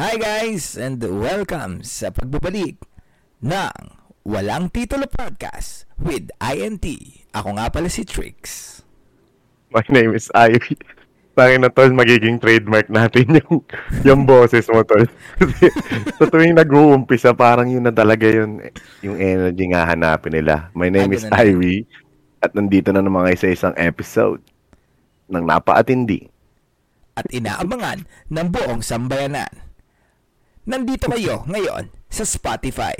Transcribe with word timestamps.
Hi 0.00 0.16
guys 0.16 0.72
and 0.80 1.04
welcome 1.04 1.84
sa 1.84 2.08
pagbabalik 2.08 2.80
ng 3.44 3.76
Walang 4.24 4.72
Titulo 4.72 5.04
Podcast 5.04 5.84
with 6.00 6.32
INT. 6.40 6.88
Ako 7.36 7.60
nga 7.60 7.68
pala 7.68 7.92
si 7.92 8.00
Trix. 8.08 8.40
My 9.68 9.84
name 9.92 10.16
is 10.16 10.32
Ivy. 10.32 10.80
Tangin 11.36 11.60
na 11.60 11.68
tol, 11.68 11.92
magiging 11.92 12.40
trademark 12.40 12.88
natin 12.88 13.36
yung, 13.44 13.68
yung 14.00 14.24
boses 14.24 14.64
mo 14.72 14.80
tol. 14.80 15.04
Sa 16.16 16.24
tuwing 16.24 16.56
nag-uumpisa, 16.56 17.36
parang 17.36 17.68
yun 17.68 17.84
na 17.84 17.92
talaga 17.92 18.24
yun, 18.24 18.64
yung 19.04 19.20
energy 19.20 19.76
nga 19.76 19.84
hanapin 19.84 20.32
nila. 20.32 20.72
My 20.72 20.88
name 20.88 21.12
is. 21.12 21.28
Ivy 21.28 21.84
at 22.40 22.56
nandito 22.56 22.96
na 22.96 23.04
naman 23.04 23.28
kayo 23.28 23.36
sa 23.44 23.52
isang 23.52 23.74
episode 23.76 24.40
ng 25.28 25.44
Napaatindi. 25.44 26.32
At 27.12 27.28
inaabangan 27.28 28.08
ng 28.32 28.46
buong 28.48 28.80
sambayanan. 28.80 29.71
Nandito 30.62 31.10
kayo 31.10 31.42
ngayon 31.50 31.90
sa 32.06 32.22
Spotify. 32.22 32.94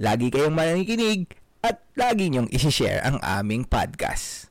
Lagi 0.00 0.32
kayong 0.32 0.56
makikinig 0.56 1.28
at 1.60 1.84
lagi 1.92 2.30
niyong 2.32 2.48
isishare 2.48 3.02
ang 3.04 3.20
aming 3.20 3.68
podcast. 3.68 4.48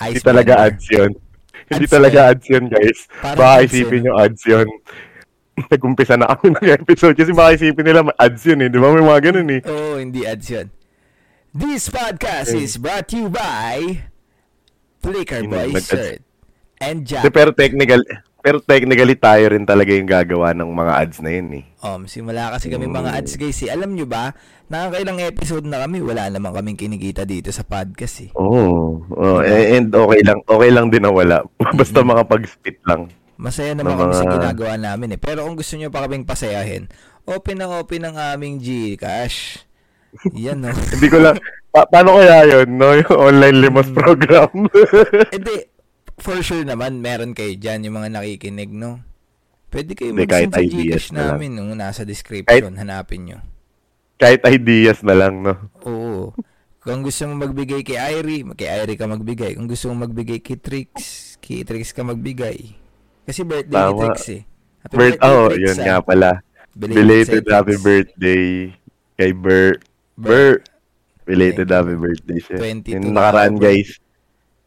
Hindi 0.00 0.24
talaga 0.24 0.66
ads 0.66 0.86
yun. 0.88 1.12
Hindi 1.68 1.84
Ads 1.86 1.92
talaga 1.92 2.18
ads 2.32 2.46
yun, 2.48 2.64
guys. 2.66 2.98
Parang 3.20 3.38
Baka 3.38 3.54
ads 3.60 3.66
isipin 3.70 4.00
yun. 4.00 4.04
nyo 4.08 4.12
ads 4.18 4.42
yun. 4.48 4.68
Nag-umpisa 5.72 6.16
na 6.16 6.32
kami 6.32 6.56
ng 6.56 6.68
episode 6.80 7.14
kasi 7.14 7.30
baka 7.30 7.60
isipin 7.60 7.84
nila 7.84 8.00
ads 8.16 8.42
yun 8.48 8.60
eh. 8.64 8.68
Di 8.72 8.78
ba 8.80 8.88
may 8.88 9.04
mga 9.04 9.20
ganun 9.20 9.48
eh. 9.52 9.60
Oh, 9.68 10.00
hindi 10.00 10.24
ads 10.24 10.48
yun. 10.48 10.66
This 11.52 11.92
podcast 11.92 12.56
is 12.56 12.80
brought 12.80 13.04
to 13.12 13.20
you 13.20 13.28
by 13.28 14.08
Flickr 15.04 15.44
Boy. 15.44 15.76
Shirt 15.76 16.24
and 16.80 17.04
Jack. 17.04 17.28
pero 17.28 17.52
technical 17.52 18.00
pero 18.42 18.58
technically 18.58 19.14
tayo 19.14 19.48
rin 19.48 19.62
talaga 19.62 19.94
yung 19.94 20.04
gagawa 20.04 20.50
ng 20.52 20.66
mga 20.66 20.92
ads 20.98 21.18
na 21.22 21.30
yun 21.30 21.48
eh. 21.56 21.64
Um, 21.78 22.04
simula 22.04 22.50
kasi 22.50 22.66
kami 22.66 22.84
mga 22.84 23.14
ads 23.14 23.38
guys. 23.38 23.62
Eh. 23.62 23.70
Alam 23.70 23.94
nyo 23.94 24.04
ba, 24.04 24.34
nakakailang 24.66 25.22
episode 25.22 25.62
na 25.62 25.80
kami, 25.80 26.02
wala 26.02 26.26
naman 26.26 26.50
kaming 26.50 26.74
kinikita 26.76 27.22
dito 27.22 27.48
sa 27.48 27.62
podcast 27.62 28.26
eh. 28.26 28.30
Oo. 28.34 29.06
Oh, 29.08 29.38
and 29.40 29.88
okay 29.88 30.20
lang, 30.20 30.42
okay 30.42 30.70
lang 30.70 30.90
din 30.90 31.00
na 31.00 31.10
wala. 31.10 31.46
Basta 31.78 32.02
makapag-spit 32.02 32.82
lang. 32.82 33.06
Masaya 33.38 33.72
naman 33.72 33.94
Ng 33.94 34.00
kami 34.00 34.12
sa 34.12 34.24
mga- 34.24 34.34
ginagawa 34.36 34.74
namin 34.76 35.14
eh. 35.14 35.18
Pero 35.18 35.42
kung 35.42 35.54
gusto 35.54 35.74
nyo 35.74 35.88
pa 35.88 36.02
kaming 36.02 36.22
pasayahin, 36.22 36.86
open 37.22 37.56
na 37.56 37.70
open 37.72 38.02
ang 38.04 38.16
aming 38.18 38.58
Gcash. 38.58 39.62
Yan 40.34 40.60
no. 40.60 40.70
Hindi 40.92 41.08
ko 41.08 41.18
lang 41.18 41.38
pa- 41.72 41.88
paano 41.88 42.20
kaya 42.20 42.44
'yon, 42.44 42.68
no? 42.76 42.92
Yung 42.92 43.16
online 43.32 43.58
limos 43.58 43.88
Hmm. 43.88 43.96
program. 43.96 44.50
Hindi, 45.34 45.54
for 46.18 46.40
sure 46.44 46.64
naman, 46.66 47.00
meron 47.00 47.32
kayo 47.32 47.54
dyan, 47.56 47.86
yung 47.86 47.96
mga 48.02 48.18
nakikinig, 48.18 48.72
no? 48.72 49.00
Pwede 49.72 49.96
kayo 49.96 50.12
mag-send 50.12 50.52
kahit 50.52 50.68
sa 50.68 50.76
Gcash 50.76 51.08
na 51.16 51.32
namin 51.32 51.56
nung 51.56 51.72
nasa 51.72 52.04
description, 52.04 52.76
hanapin 52.76 53.24
nyo. 53.24 53.38
Kahit 54.20 54.44
ideas 54.44 55.00
na 55.00 55.16
lang, 55.16 55.40
no. 55.40 55.56
Oo. 55.88 56.36
Kung 56.82 57.06
gusto 57.06 57.24
mo 57.30 57.46
magbigay 57.46 57.86
kay 57.86 57.94
Irie, 57.94 58.42
kay 58.58 58.66
Irie 58.66 58.98
ka 58.98 59.06
magbigay. 59.06 59.54
Kung 59.54 59.70
gusto 59.70 59.86
mo 59.94 60.02
magbigay 60.02 60.42
kay 60.42 60.58
Trix, 60.58 60.90
kay 61.38 61.62
Trix 61.62 61.94
ka 61.94 62.02
magbigay. 62.02 62.74
Kasi 63.22 63.46
birthday 63.46 63.70
ni 63.70 63.86
Tama. 63.86 64.02
Trix 64.10 64.18
eh. 64.34 64.42
Happy 64.82 64.94
Birth, 64.98 65.18
birthday, 65.22 65.30
oh, 65.30 65.46
Trix, 65.46 65.62
yun 65.62 65.78
ah. 65.78 65.84
nga 65.86 65.96
pala. 66.02 66.30
Belated 66.74 67.44
sa'yo, 67.46 67.54
happy 67.54 67.76
Trix. 67.78 67.86
birthday 67.86 68.44
kay 69.14 69.30
Bert. 69.30 69.78
Bert. 70.18 70.60
Belated 71.22 71.68
happy 71.70 71.94
birthday 71.94 72.38
siya. 72.42 72.58
22 72.58 72.98
Yung 72.98 73.04
na 73.14 73.30
nakaraan, 73.30 73.54
guys. 73.62 74.01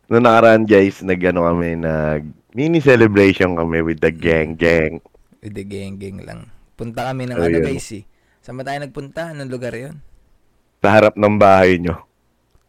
Nung 0.06 0.22
nakaraan, 0.22 0.64
guys, 0.64 1.02
nag-ano 1.02 1.45
kami, 1.45 1.75
nag 1.75 2.23
mini 2.53 2.78
celebration 2.78 3.53
kami 3.53 3.81
with 3.81 4.00
the 4.00 4.09
gang 4.09 4.53
gang. 4.53 5.02
With 5.42 5.53
the 5.53 5.66
gang-gang 5.66 6.22
lang. 6.22 6.50
Punta 6.73 7.09
kami 7.09 7.25
ng 7.25 7.36
Oh, 7.36 7.44
ano 7.44 7.58
yun. 7.58 7.66
guys 7.67 7.89
eh. 7.92 8.03
Saan 8.39 8.56
ba 8.56 8.64
tayo 8.64 8.80
nagpunta? 8.80 9.33
Anong 9.33 9.50
lugar 9.50 9.73
yon? 9.73 9.98
Sa 10.80 10.89
harap 10.89 11.14
ng 11.14 11.36
bahay 11.36 11.78
nyo. 11.78 12.06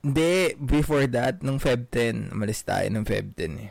Hindi, 0.01 0.55
before 0.57 1.05
that, 1.09 1.41
nung 1.41 1.59
Feb 1.59 1.89
10, 1.89 2.33
umalis 2.33 2.63
tayo 2.63 2.87
nung 2.89 3.05
Feb 3.05 3.35
10 3.35 3.53
eh. 3.59 3.71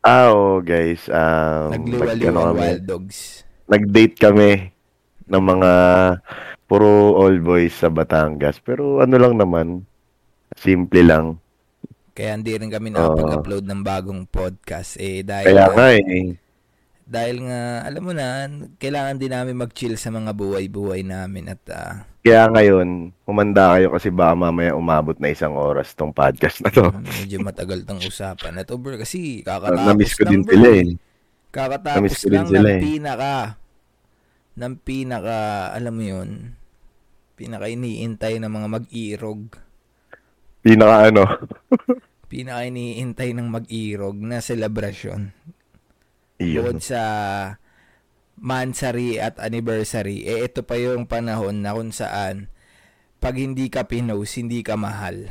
Ah, 0.00 0.30
oo, 0.30 0.58
guys. 0.60 1.06
Um, 1.06 1.70
Nagliwaliw 1.72 2.18
nag- 2.20 2.28
ano 2.30 2.40
Wild 2.52 2.84
Dogs. 2.84 3.18
Nag-date 3.64 4.16
kami 4.16 4.50
ng 5.24 5.44
mga 5.44 5.70
puro 6.64 6.90
all 7.16 7.38
boys 7.38 7.72
sa 7.72 7.88
Batangas. 7.88 8.58
Pero 8.58 9.00
ano 9.00 9.16
lang 9.16 9.34
naman, 9.34 9.88
simple 10.54 11.00
lang. 11.00 11.38
Kaya 12.14 12.38
hindi 12.38 12.54
rin 12.54 12.70
kami 12.70 12.94
nakapag-upload 12.94 13.66
ng 13.66 13.80
bagong 13.82 14.22
podcast 14.24 14.94
eh 14.96 15.26
dahil 15.26 15.50
Kaya 15.50 15.66
nga, 15.68 15.86
eh. 15.92 16.38
dahil 17.04 17.36
nga 17.42 17.60
alam 17.82 18.00
mo 18.00 18.12
na 18.14 18.46
kailangan 18.78 19.18
din 19.18 19.34
namin 19.34 19.58
mag-chill 19.58 19.98
sa 19.98 20.08
mga 20.08 20.30
buhay-buhay 20.30 21.02
namin 21.02 21.50
at 21.50 21.62
ah, 21.68 22.06
Kaya 22.22 22.46
ngayon, 22.48 23.10
humanda 23.26 23.74
kayo 23.74 23.92
kasi 23.92 24.08
baka 24.08 24.32
mamaya 24.32 24.72
umabot 24.72 25.18
na 25.18 25.28
isang 25.28 25.52
oras 25.52 25.92
tong 25.92 26.14
podcast 26.14 26.62
na 26.62 26.70
to. 26.70 26.88
medyo 26.94 27.42
matagal 27.42 27.82
tong 27.82 28.00
usapan 28.00 28.54
na 28.54 28.62
to 28.62 28.78
bro 28.78 28.94
kasi 28.96 29.42
Uh, 29.64 29.74
kakatapos 29.74 29.84
na-miss 29.84 30.14
ko 30.14 30.22
lang, 30.22 30.30
din 30.30 30.40
bro. 30.40 30.50
sila 30.54 30.68
eh. 30.70 30.86
Kakatapos 31.50 31.96
Na-miss 31.98 32.18
ko 32.22 32.28
din 32.30 32.32
lang 32.32 32.46
sila 32.46 32.62
ng 32.64 32.70
eh. 32.70 32.80
pinaka 32.80 33.34
ng 34.54 34.74
pinaka 34.80 35.38
alam 35.74 35.92
mo 35.92 36.04
yun 36.06 36.30
pinaka 37.34 37.66
iniintay 37.66 38.38
ng 38.38 38.46
mga 38.48 38.68
mag-irog 38.70 39.40
Pinaka 40.64 41.12
ano. 41.12 41.24
pinaka 42.34 42.66
iniintay 42.66 43.30
ng 43.36 43.46
mag-irog 43.46 44.18
na 44.18 44.42
selebrasyon 44.42 45.30
Iyon. 46.42 46.54
bukod 46.58 46.78
sa 46.82 47.02
mansary 48.40 49.22
at 49.22 49.38
anniversary, 49.38 50.26
eh 50.26 50.50
ito 50.50 50.66
pa 50.66 50.74
yung 50.74 51.06
panahon 51.06 51.62
na 51.62 51.76
kung 51.76 51.94
saan 51.94 52.50
pag 53.22 53.38
hindi 53.38 53.70
ka 53.70 53.86
pinost, 53.86 54.36
hindi 54.36 54.66
ka 54.66 54.74
mahal. 54.74 55.24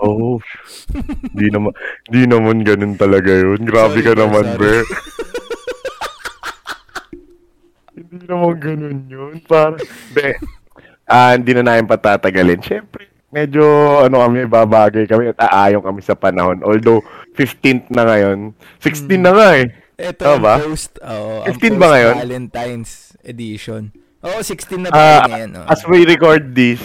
Oh, 0.00 0.40
di 1.32 1.48
naman, 1.48 1.72
di 2.08 2.28
naman 2.28 2.64
ganun 2.64 2.96
talaga 3.00 3.32
yun. 3.32 3.64
Grabe 3.64 4.00
Sorry, 4.00 4.04
ka 4.04 4.12
bro, 4.12 4.20
naman, 4.26 4.44
sorry. 4.44 4.60
Ber. 4.60 4.82
hindi 7.96 8.18
naman 8.28 8.54
ganun 8.60 9.00
yun. 9.08 9.34
Para, 9.44 9.76
hindi. 9.80 10.28
Ah, 11.08 11.32
hindi 11.36 11.52
na 11.56 11.62
namin 11.64 11.88
patatagalin. 11.88 12.60
Siyempre, 12.60 13.13
medyo, 13.34 13.64
ano 14.00 14.22
kami, 14.22 14.46
babagay 14.46 15.04
kami 15.04 15.34
at 15.34 15.42
aayon 15.42 15.82
kami 15.82 15.98
sa 16.00 16.14
panahon. 16.14 16.62
Although, 16.62 17.02
15th 17.34 17.90
na 17.90 18.06
ngayon. 18.06 18.54
16 18.78 19.18
na 19.18 19.34
nga 19.34 19.48
eh. 19.58 19.66
Ito 19.94 20.22
ang 20.22 20.42
ba? 20.42 20.54
post, 20.58 21.02
oh, 21.02 21.42
15 21.42 21.82
ba 21.82 21.86
ngayon? 21.90 22.14
Valentine's 22.22 23.18
edition. 23.22 23.90
Oo, 24.22 24.38
16 24.38 24.78
na 24.78 24.88
ba 24.88 24.96
Ah, 24.96 25.26
ngayon? 25.26 25.50
Oh. 25.58 25.66
as 25.66 25.82
we 25.84 26.06
record 26.06 26.54
this, 26.54 26.78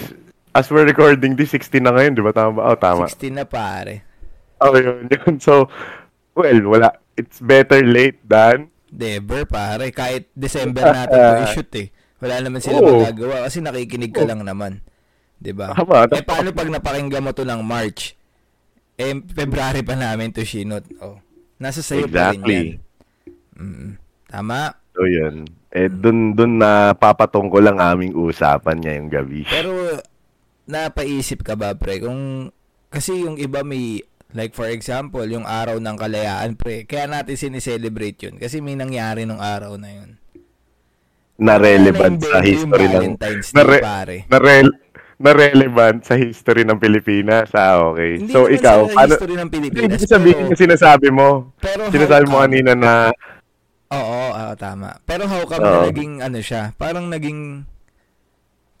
as 0.50 0.66
we're 0.66 0.84
recording 0.84 1.38
this, 1.38 1.54
16 1.54 1.78
na 1.78 1.94
ngayon, 1.94 2.18
di 2.18 2.22
ba? 2.22 2.34
Tama 2.34 2.50
ba? 2.52 2.62
Oh, 2.66 2.76
tama. 2.76 3.06
16 3.06 3.30
na 3.30 3.46
pare. 3.46 4.02
Oh, 4.58 4.74
yun, 4.74 5.06
yun. 5.06 5.38
So, 5.38 5.70
well, 6.34 6.58
wala. 6.68 6.98
It's 7.14 7.38
better 7.38 7.80
late 7.80 8.18
than 8.22 8.68
Never 8.90 9.46
pare. 9.46 9.94
Kahit 9.94 10.34
December 10.34 10.82
natin 10.82 11.14
to 11.14 11.42
i-shoot 11.46 11.72
eh. 11.78 11.88
Wala 12.18 12.42
naman 12.42 12.58
sila 12.58 12.82
Oo. 12.82 13.00
magagawa 13.00 13.46
kasi 13.46 13.62
nakikinig 13.62 14.10
ka 14.10 14.26
lang 14.26 14.42
naman. 14.42 14.82
'Di 15.40 15.52
ba? 15.56 15.72
Eh 16.12 16.22
paano 16.22 16.52
pag 16.52 16.68
napakinggan 16.68 17.24
mo 17.24 17.32
to 17.32 17.48
ng 17.48 17.64
March? 17.64 18.14
Eh 19.00 19.16
February 19.32 19.80
pa 19.80 19.96
namin 19.96 20.30
to 20.30 20.44
sinot. 20.44 20.84
Oh. 21.00 21.16
Nasa 21.56 21.80
sayo 21.80 22.04
pa 22.04 22.36
rin 22.36 22.44
yan. 22.44 22.44
Exactly. 22.44 22.64
Mm. 23.56 23.90
Tama. 24.30 24.72
So, 24.96 25.04
yun. 25.04 25.44
Eh, 25.70 25.86
dun, 25.86 26.34
dun 26.34 26.58
na 26.58 26.96
papatungkol 26.96 27.62
ang 27.70 27.78
aming 27.78 28.12
usapan 28.16 28.80
ngayong 28.80 29.10
gabi. 29.12 29.44
Pero 29.46 30.00
napaisip 30.70 31.42
ka 31.42 31.58
ba 31.58 31.74
pre 31.74 31.98
kung 31.98 32.50
kasi 32.90 33.26
yung 33.26 33.34
iba 33.38 33.66
may 33.66 33.98
like 34.30 34.54
for 34.54 34.70
example 34.70 35.26
yung 35.26 35.42
araw 35.42 35.82
ng 35.82 35.96
kalayaan 35.98 36.54
pre 36.54 36.86
kaya 36.86 37.10
natin 37.10 37.34
sineselebrate 37.34 38.18
yun 38.22 38.38
kasi 38.38 38.62
may 38.62 38.78
nangyari 38.78 39.26
nung 39.26 39.42
araw 39.42 39.74
na 39.74 39.90
yun 39.90 40.10
na 41.40 41.58
relevant 41.58 42.22
sa 42.22 42.38
history 42.44 42.86
ng... 42.86 43.16
Na, 43.56 43.62
re- 43.66 43.82
pare 43.82 44.16
na, 44.30 44.38
rel- 44.38 44.78
na 45.20 45.36
relevant 45.36 46.00
sa 46.00 46.16
history 46.16 46.64
ng 46.64 46.80
Pilipinas. 46.80 47.52
Ah, 47.52 47.92
okay. 47.92 48.24
Hindi 48.24 48.32
so, 48.32 48.48
ikaw, 48.48 48.88
sa 48.88 49.04
ano... 49.04 49.12
history 49.12 49.36
ng 49.36 49.50
Hindi 49.52 49.56
Pilipinas 49.60 50.00
ibig 50.00 50.08
sabihin 50.08 50.36
pero, 50.40 50.48
yung 50.48 50.60
sinasabi 50.64 51.08
mo. 51.12 51.28
pero 51.60 51.92
Sinasabi 51.92 52.24
mo 52.24 52.40
kanina 52.40 52.72
na... 52.72 52.92
Oo, 53.92 54.20
ah, 54.32 54.56
tama. 54.56 54.96
Pero 55.04 55.28
how 55.28 55.44
come 55.44 55.60
Oo. 55.60 55.84
na 55.84 55.92
naging 55.92 56.24
ano 56.24 56.40
siya? 56.40 56.72
Parang 56.80 57.12
naging 57.12 57.68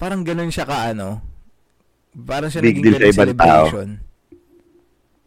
parang 0.00 0.24
ganun 0.24 0.48
siya 0.48 0.64
ka 0.64 0.96
ano? 0.96 1.20
Parang 2.16 2.48
siya 2.48 2.64
Big 2.64 2.80
naging 2.80 2.84
ganun 2.88 3.00
ibang 3.04 3.12
tao. 3.12 3.20
celebration. 3.20 3.88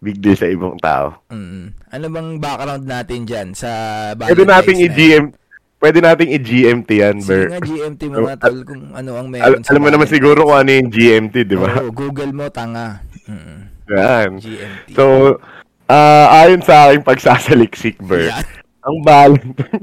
Big 0.04 0.18
deal 0.20 0.36
sa 0.36 0.48
ibang 0.50 0.76
tao. 0.82 1.22
Mm. 1.30 1.78
Ano 1.94 2.06
bang 2.10 2.30
background 2.42 2.86
natin 2.90 3.20
diyan 3.24 3.48
sa 3.54 3.70
Pwede 4.18 4.44
Valentine's 4.44 4.50
nating 4.50 4.78
na 4.78 4.84
yan? 4.84 4.92
i-GM... 4.98 5.26
Pwede 5.84 6.00
nating 6.00 6.32
i-GMT 6.32 6.90
yan, 6.96 7.20
Sige 7.20 7.28
Ber. 7.28 7.44
nga, 7.52 7.60
GMT 7.60 8.02
mo 8.08 8.16
Al- 8.16 8.28
nga 8.32 8.36
tol 8.40 8.64
kung 8.64 8.84
ano 8.96 9.12
ang 9.20 9.28
Al- 9.36 9.60
meron 9.60 9.68
alam 9.68 9.82
mo 9.84 9.90
naman 9.92 10.08
siguro 10.08 10.48
kung 10.48 10.56
ano 10.56 10.72
yung 10.72 10.88
GMT, 10.88 11.36
di 11.44 11.60
ba? 11.60 11.84
Oo, 11.84 11.92
Google 11.92 12.32
mo, 12.32 12.48
tanga. 12.48 13.04
Mm. 13.28 13.60
Yan. 13.92 14.30
GMT. 14.40 14.96
So, 14.96 15.36
ah 15.92 16.40
ayon 16.40 16.64
sa 16.64 16.88
aking 16.88 17.04
pagsasaliksik, 17.04 18.00
Ber, 18.00 18.32
Yan. 18.32 18.48
ang 18.80 18.98
Valentine... 19.04 19.76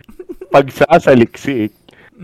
pagsasaliksik, 0.56 1.76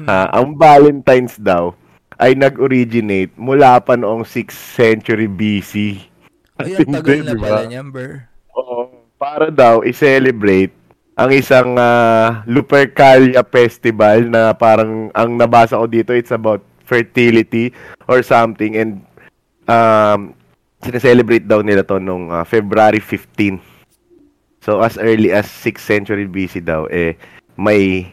ha, 0.09 0.33
ang 0.33 0.57
Valentine's 0.57 1.37
daw 1.37 1.77
ay 2.17 2.33
nag-originate 2.33 3.37
mula 3.37 3.77
pa 3.77 3.93
noong 3.93 4.25
6th 4.25 4.57
century 4.73 5.29
BC. 5.29 6.01
Ay, 6.57 6.81
ang 6.81 6.97
tagal 6.97 7.21
na 7.21 7.37
Diba? 7.37 7.45
pala 7.45 7.69
niyan, 7.69 7.93
Ber. 7.93 8.25
Oo, 8.57 8.89
para 9.21 9.53
daw 9.53 9.85
i-celebrate 9.85 10.73
ang 11.19 11.31
isang 11.35 11.75
uh, 11.75 12.47
Lupercalia 12.47 13.43
festival 13.43 14.31
na 14.31 14.55
parang 14.55 15.11
ang 15.11 15.35
nabasa 15.35 15.75
ko 15.75 15.91
dito 15.91 16.15
it's 16.15 16.31
about 16.31 16.63
fertility 16.87 17.75
or 18.07 18.23
something 18.23 18.79
and 18.79 19.03
um 19.67 20.33
sineselebrate 20.79 21.51
daw 21.51 21.59
nila 21.59 21.83
to 21.83 21.99
nung 21.99 22.31
uh, 22.31 22.47
February 22.47 23.03
15. 23.03 23.59
So 24.63 24.79
as 24.79 24.95
early 24.95 25.35
as 25.35 25.51
6th 25.51 25.83
century 25.83 26.31
BC 26.31 26.63
daw 26.63 26.87
eh 26.87 27.19
may 27.59 28.07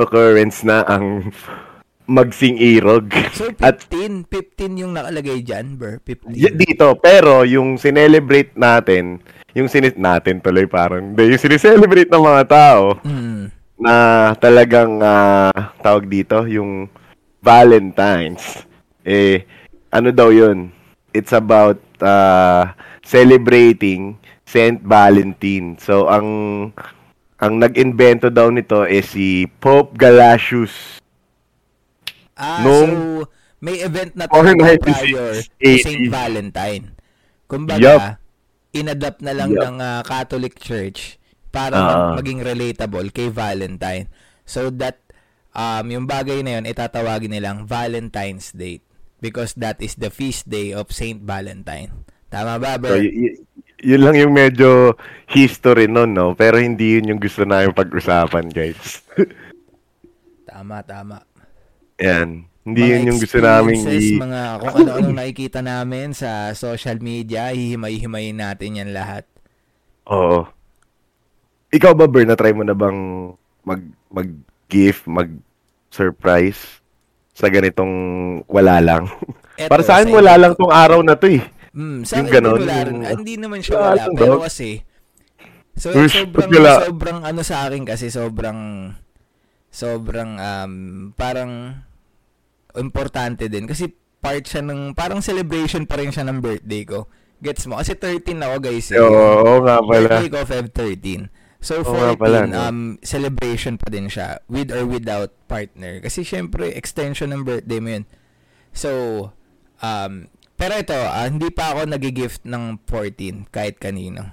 occurrence 0.00 0.64
na 0.64 0.80
ang 0.88 1.28
magsing 2.16 2.56
irog. 2.56 3.10
So, 3.34 3.50
At 3.60 3.82
15. 3.90 4.30
15 4.30 4.78
yung 4.78 4.94
nakalagay 4.94 5.42
dyan, 5.42 5.74
Ber. 5.74 5.98
15. 6.06 6.38
Y- 6.38 6.54
dito, 6.54 6.94
pero 7.02 7.42
yung 7.42 7.82
sinelebrate 7.82 8.54
natin, 8.54 9.18
yung 9.56 9.66
sinis 9.66 9.96
natin 9.96 10.38
tuloy 10.38 10.68
parang, 10.68 11.00
hindi, 11.10 11.32
yung 11.32 11.40
sineselebrate 11.40 12.12
ng 12.12 12.20
mga 12.22 12.44
tao 12.44 13.00
Mm. 13.00 13.48
na 13.76 13.94
talagang 14.36 15.00
ah, 15.00 15.48
tawag 15.80 16.04
dito, 16.06 16.44
yung 16.44 16.92
Valentine's. 17.40 18.66
Eh, 19.00 19.46
ano 19.88 20.10
daw 20.10 20.28
yun? 20.28 20.68
It's 21.10 21.32
about 21.32 21.80
ah, 21.98 22.76
celebrating 23.00 24.18
Saint 24.44 24.78
Valentine. 24.78 25.80
So, 25.80 26.06
ang 26.06 26.28
ang 27.36 27.54
nag-invento 27.56 28.28
daw 28.28 28.48
nito 28.48 28.82
is 28.82 29.08
si 29.08 29.44
Pope 29.56 29.94
Galasius. 29.94 31.00
Ah, 32.32 32.60
Nung- 32.60 33.24
so 33.24 33.32
may 33.58 33.80
event 33.80 34.12
na 34.12 34.28
496 34.28 34.84
prior 34.84 35.32
to 35.32 35.48
80. 35.58 35.80
St. 35.80 36.04
Valentine. 36.08 36.84
Kumbaga, 37.46 37.80
Yup. 37.80 38.02
Inadapt 38.76 39.24
na 39.24 39.32
lang 39.32 39.56
Yup. 39.56 39.62
ng 39.64 39.76
ah, 39.80 40.00
Catholic 40.04 40.60
Church 40.60 41.16
para 41.48 41.72
mag- 41.74 42.20
maging 42.20 42.44
relatable 42.44 43.08
kay 43.10 43.32
Valentine. 43.32 44.06
So 44.44 44.68
that 44.76 45.00
um 45.56 45.88
yung 45.88 46.04
bagay 46.04 46.44
na 46.44 46.60
yun 46.60 46.68
itatawagin 46.68 47.32
nilang 47.32 47.64
Valentine's 47.64 48.52
Day 48.52 48.84
because 49.18 49.56
that 49.56 49.80
is 49.80 49.96
the 49.96 50.12
feast 50.12 50.46
day 50.46 50.76
of 50.76 50.92
Saint 50.92 51.24
Valentine. 51.24 52.04
Tama 52.28 52.60
ba, 52.60 52.76
So, 52.76 52.92
Bert? 52.92 53.00
y- 53.00 53.32
y- 53.32 53.38
yun 53.80 54.02
lang 54.02 54.16
yung 54.16 54.34
medyo 54.34 54.96
history 55.26 55.86
nun, 55.86 56.12
no? 56.12 56.32
Pero 56.32 56.60
hindi 56.60 56.96
yun 56.98 57.16
yung 57.16 57.20
gusto 57.20 57.44
namin 57.44 57.72
pag-usapan, 57.72 58.48
guys. 58.50 59.00
Tama, 60.48 60.80
tama. 60.82 61.20
Yan. 62.00 62.48
Hindi 62.66 62.82
Mga 62.82 62.90
yun 62.90 63.06
yung 63.06 63.20
gusto 63.22 63.38
namin 63.38 63.76
i- 63.94 64.18
mga 64.18 64.42
kung 64.58 64.74
ano-ano 64.74 65.08
nakikita 65.14 65.62
namin 65.62 66.10
sa 66.10 66.50
social 66.50 66.98
media, 66.98 67.54
hihimay-himayin 67.54 68.42
natin 68.42 68.82
yan 68.82 68.90
lahat. 68.90 69.22
Oo. 70.10 70.50
Ikaw 71.70 71.94
ba, 71.94 72.10
Ber, 72.10 72.26
na-try 72.26 72.50
mo 72.50 72.66
na 72.66 72.74
bang 72.74 73.30
mag, 73.62 73.82
mag-gift, 74.10 75.06
mag-surprise 75.06 76.82
sa 77.30 77.46
ganitong 77.46 77.94
wala 78.50 78.82
lang? 78.82 79.06
Eto, 79.62 79.70
Para 79.70 79.86
sa 79.86 80.02
akin, 80.02 80.10
wala 80.10 80.34
lang 80.34 80.52
tong 80.58 80.74
araw 80.74 81.06
na 81.06 81.14
to 81.14 81.30
eh. 81.30 81.46
Mm, 81.70 82.02
sa 82.02 82.18
Yung 82.18 82.28
wala 82.32 82.78
rin. 82.82 82.98
Ah, 83.06 83.14
hindi 83.14 83.36
naman 83.38 83.60
siya 83.62 83.78
Wala 83.78 83.94
lang 83.94 84.16
Pero 84.16 84.42
kasi, 84.42 84.80
so, 85.78 85.94
Ush, 85.94 86.18
sobrang, 86.18 86.50
sobrang 86.82 87.18
ano 87.22 87.40
sa 87.46 87.68
akin 87.68 87.86
kasi, 87.86 88.10
sobrang, 88.10 88.90
sobrang, 89.70 90.30
um, 90.34 90.72
parang, 91.14 91.78
importante 92.78 93.48
din. 93.48 93.68
Kasi, 93.68 93.90
part 94.20 94.44
siya 94.44 94.62
ng, 94.64 94.96
parang 94.96 95.20
celebration 95.20 95.84
pa 95.84 96.00
rin 96.00 96.10
siya 96.10 96.24
ng 96.26 96.38
birthday 96.40 96.82
ko. 96.84 97.06
Gets 97.40 97.68
mo? 97.68 97.76
Kasi 97.76 97.92
13 97.94 98.40
ako 98.40 98.56
guys. 98.60 98.88
eh. 98.92 98.98
Oo, 98.98 99.12
oo 99.44 99.54
nga 99.64 99.76
pala. 99.84 100.08
Birthday 100.08 100.28
ko, 100.32 100.38
Feb 100.44 100.66
13. 100.72 101.28
So, 101.60 101.82
Oo 101.82 101.92
nga 101.92 102.14
14, 102.16 102.20
pala, 102.20 102.38
no? 102.46 102.54
um, 102.56 102.80
celebration 103.02 103.74
pa 103.76 103.88
din 103.88 104.08
siya, 104.08 104.40
with 104.46 104.72
or 104.72 104.84
without 104.88 105.32
partner. 105.48 106.00
Kasi, 106.00 106.24
syempre, 106.24 106.72
extension 106.72 107.32
ng 107.32 107.42
birthday 107.44 107.80
mo 107.80 107.88
yun. 108.00 108.04
So, 108.72 108.90
um, 109.80 110.28
pero 110.56 110.72
ito, 110.80 110.96
ah, 110.96 111.28
hindi 111.28 111.52
pa 111.52 111.76
ako 111.76 111.84
nag-gift 111.84 112.48
ng 112.48 112.80
14 112.88 113.44
kahit 113.52 113.76
kanino. 113.76 114.32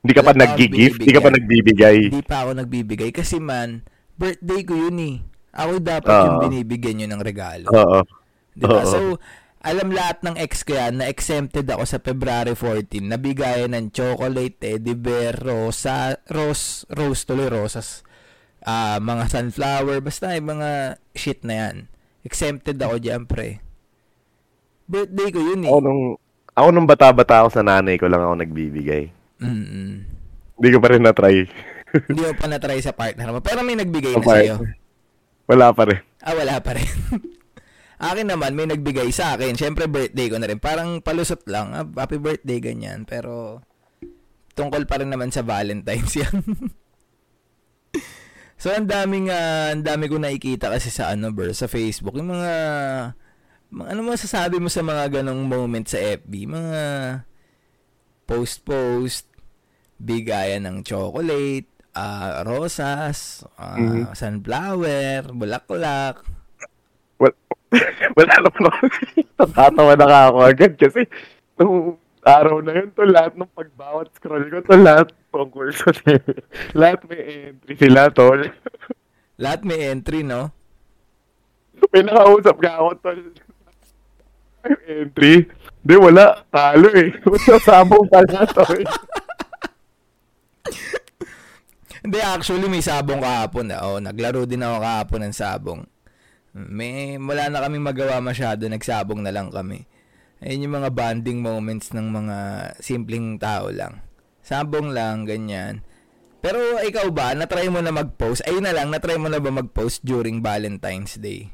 Hindi 0.00 0.12
ka 0.16 0.22
pa 0.24 0.32
Wala 0.32 0.40
pa 0.40 0.56
nag-gift, 0.56 0.98
hindi 1.04 1.12
ka 1.12 1.20
pa 1.20 1.30
nagbibigay. 1.34 1.98
Hindi 2.08 2.22
pa 2.24 2.36
ako 2.46 2.50
nagbibigay 2.56 3.10
kasi 3.12 3.36
man, 3.36 3.84
birthday 4.16 4.64
ko 4.64 4.72
yun 4.78 4.96
eh. 4.96 5.14
Ako 5.54 5.80
dapat 5.80 6.12
Oo. 6.12 6.24
yung 6.28 6.38
binibigyan 6.44 7.02
yun 7.04 7.12
ng 7.16 7.24
regalo. 7.24 7.68
Oo. 7.72 8.00
Di 8.52 8.64
ba? 8.66 8.84
Oo. 8.84 8.88
So, 8.88 8.98
alam 9.58 9.90
lahat 9.90 10.22
ng 10.22 10.38
ex 10.38 10.62
ko 10.62 10.78
yan 10.78 11.02
na 11.02 11.10
exempted 11.10 11.66
ako 11.66 11.82
sa 11.82 11.98
February 11.98 12.54
14. 12.54 13.02
Nabigayan 13.02 13.74
ng 13.74 13.90
chocolate, 13.90 14.54
teddy 14.54 14.94
bear, 14.94 15.34
rosa, 15.34 16.14
rose, 16.30 16.86
rose 16.94 17.26
tuloy, 17.26 17.50
rosas, 17.50 18.06
ah 18.62 19.02
mga 19.02 19.26
sunflower, 19.28 19.98
basta 19.98 20.30
yung 20.38 20.58
mga 20.58 20.70
shit 21.12 21.42
na 21.42 21.54
yan. 21.54 21.76
Exempted 22.22 22.78
ako 22.78 23.02
dyan, 23.02 23.26
pre. 23.26 23.58
Birthday 24.88 25.28
ko 25.34 25.40
yun 25.42 25.66
eh. 25.66 25.70
Ako 25.70 25.80
nung, 25.82 26.02
ako 26.54 26.68
nung 26.70 26.88
bata-bata 26.88 27.44
ako 27.44 27.48
sa 27.58 27.62
nanay 27.66 27.98
ko 27.98 28.06
lang 28.06 28.22
ako 28.24 28.34
nagbibigay. 28.38 29.10
Mm-mm. 29.42 30.06
Hindi 30.58 30.68
ko 30.70 30.78
pa 30.82 30.88
rin 30.90 31.02
na-try. 31.02 31.46
Hindi 32.08 32.20
ko 32.20 32.34
pa 32.34 32.46
na-try 32.46 32.78
sa 32.82 32.94
partner 32.94 33.30
mo. 33.30 33.38
Pero 33.42 33.62
may 33.62 33.78
nagbigay 33.78 34.16
na 34.16 34.22
Okay. 34.22 34.30
sa'yo. 34.48 34.54
Wala 35.48 35.72
pa 35.72 35.88
rin. 35.88 36.00
Ah, 36.20 36.36
wala 36.36 36.60
pa 36.60 36.76
rin. 36.76 36.84
akin 37.98 38.28
naman, 38.28 38.52
may 38.52 38.68
nagbigay 38.68 39.08
sa 39.10 39.34
akin. 39.34 39.56
Siyempre, 39.56 39.88
birthday 39.88 40.28
ko 40.28 40.36
na 40.36 40.46
rin. 40.46 40.60
Parang 40.60 41.00
palusot 41.00 41.42
lang. 41.48 41.72
Ah, 41.72 41.88
happy 42.04 42.20
birthday, 42.20 42.60
ganyan. 42.60 43.08
Pero, 43.08 43.64
tungkol 44.52 44.84
pa 44.84 45.00
rin 45.00 45.08
naman 45.08 45.32
sa 45.32 45.40
Valentine's 45.40 46.14
yan. 46.22 46.44
so, 48.60 48.68
ang 48.68 48.84
daming, 48.84 49.32
ah, 49.32 49.72
ang 49.72 49.80
dami 49.80 50.12
ko 50.12 50.20
nakikita 50.20 50.68
kasi 50.68 50.92
sa 50.92 51.16
ano, 51.16 51.32
bro, 51.32 51.48
sa 51.56 51.64
Facebook. 51.64 52.20
Yung 52.20 52.28
mga, 52.28 52.52
mga 53.72 53.88
ano 53.88 54.00
masasabi 54.04 54.60
mo 54.60 54.68
sa 54.68 54.84
mga 54.84 55.24
ganong 55.24 55.48
moment 55.48 55.88
sa 55.88 55.96
FB? 55.96 56.44
Mga 56.44 56.82
post-post, 58.28 59.24
bigayan 59.96 60.68
ng 60.68 60.84
chocolate, 60.84 61.77
ah, 61.98 62.46
rosas, 62.46 63.42
ah, 63.58 63.74
Mhm. 63.74 64.14
sunflower, 64.14 65.34
bulaklak. 65.34 66.22
Well, 67.18 67.34
wala 68.18 68.34
naman 68.38 68.62
ako. 68.70 68.82
Natatawa 69.36 69.92
na 69.98 70.06
ka 70.06 70.20
ako 70.30 70.38
agad 70.46 70.72
kasi 70.78 71.02
nung 71.58 71.98
araw 72.22 72.62
na 72.62 72.78
yun, 72.78 72.94
to 72.94 73.02
lahat 73.02 73.34
ng 73.34 73.50
pagbawat 73.50 74.14
scroll 74.14 74.46
ko, 74.46 74.62
to 74.62 74.78
lahat 74.78 75.10
tungkol 75.34 75.68
sa 75.74 75.90
lahat 76.80 77.02
may 77.10 77.50
entry 77.50 77.74
sila, 77.74 78.08
tol. 78.14 78.40
Lahat 79.38 79.60
may 79.62 79.90
entry, 79.90 80.22
no? 80.22 80.54
May 81.90 82.02
nakausap 82.02 82.58
ka 82.58 82.78
ako, 82.78 82.90
tol. 83.02 83.20
Entry. 84.84 85.46
Hindi, 85.78 85.94
wala. 85.96 86.42
Talo 86.50 86.90
eh. 86.92 87.14
Sabong 87.66 88.10
pala, 88.10 88.44
tol. 88.50 88.82
Hindi, 92.08 92.24
actually, 92.24 92.72
may 92.72 92.80
sabong 92.80 93.20
kahapon. 93.20 93.68
eh. 93.68 93.84
Oh, 93.84 94.00
naglaro 94.00 94.48
din 94.48 94.64
ako 94.64 94.80
kahapon 94.80 95.28
ng 95.28 95.36
sabong. 95.36 95.84
May, 96.56 97.20
wala 97.20 97.52
na 97.52 97.60
kaming 97.60 97.84
magawa 97.84 98.16
masyado. 98.24 98.64
Nagsabong 98.64 99.20
na 99.20 99.28
lang 99.28 99.52
kami. 99.52 99.84
Ayun 100.40 100.64
yung 100.64 100.80
mga 100.80 100.88
bonding 100.88 101.44
moments 101.44 101.92
ng 101.92 102.08
mga 102.08 102.36
simpleng 102.80 103.36
tao 103.36 103.68
lang. 103.68 104.00
Sabong 104.40 104.96
lang, 104.96 105.28
ganyan. 105.28 105.84
Pero 106.40 106.80
ikaw 106.80 107.12
ba, 107.12 107.36
natry 107.36 107.68
mo 107.68 107.84
na 107.84 107.92
mag-post? 107.92 108.40
Ayun 108.48 108.64
na 108.64 108.72
lang, 108.72 108.88
natry 108.88 109.20
mo 109.20 109.28
na 109.28 109.36
ba 109.36 109.52
mag-post 109.52 110.00
during 110.00 110.40
Valentine's 110.40 111.20
Day? 111.20 111.52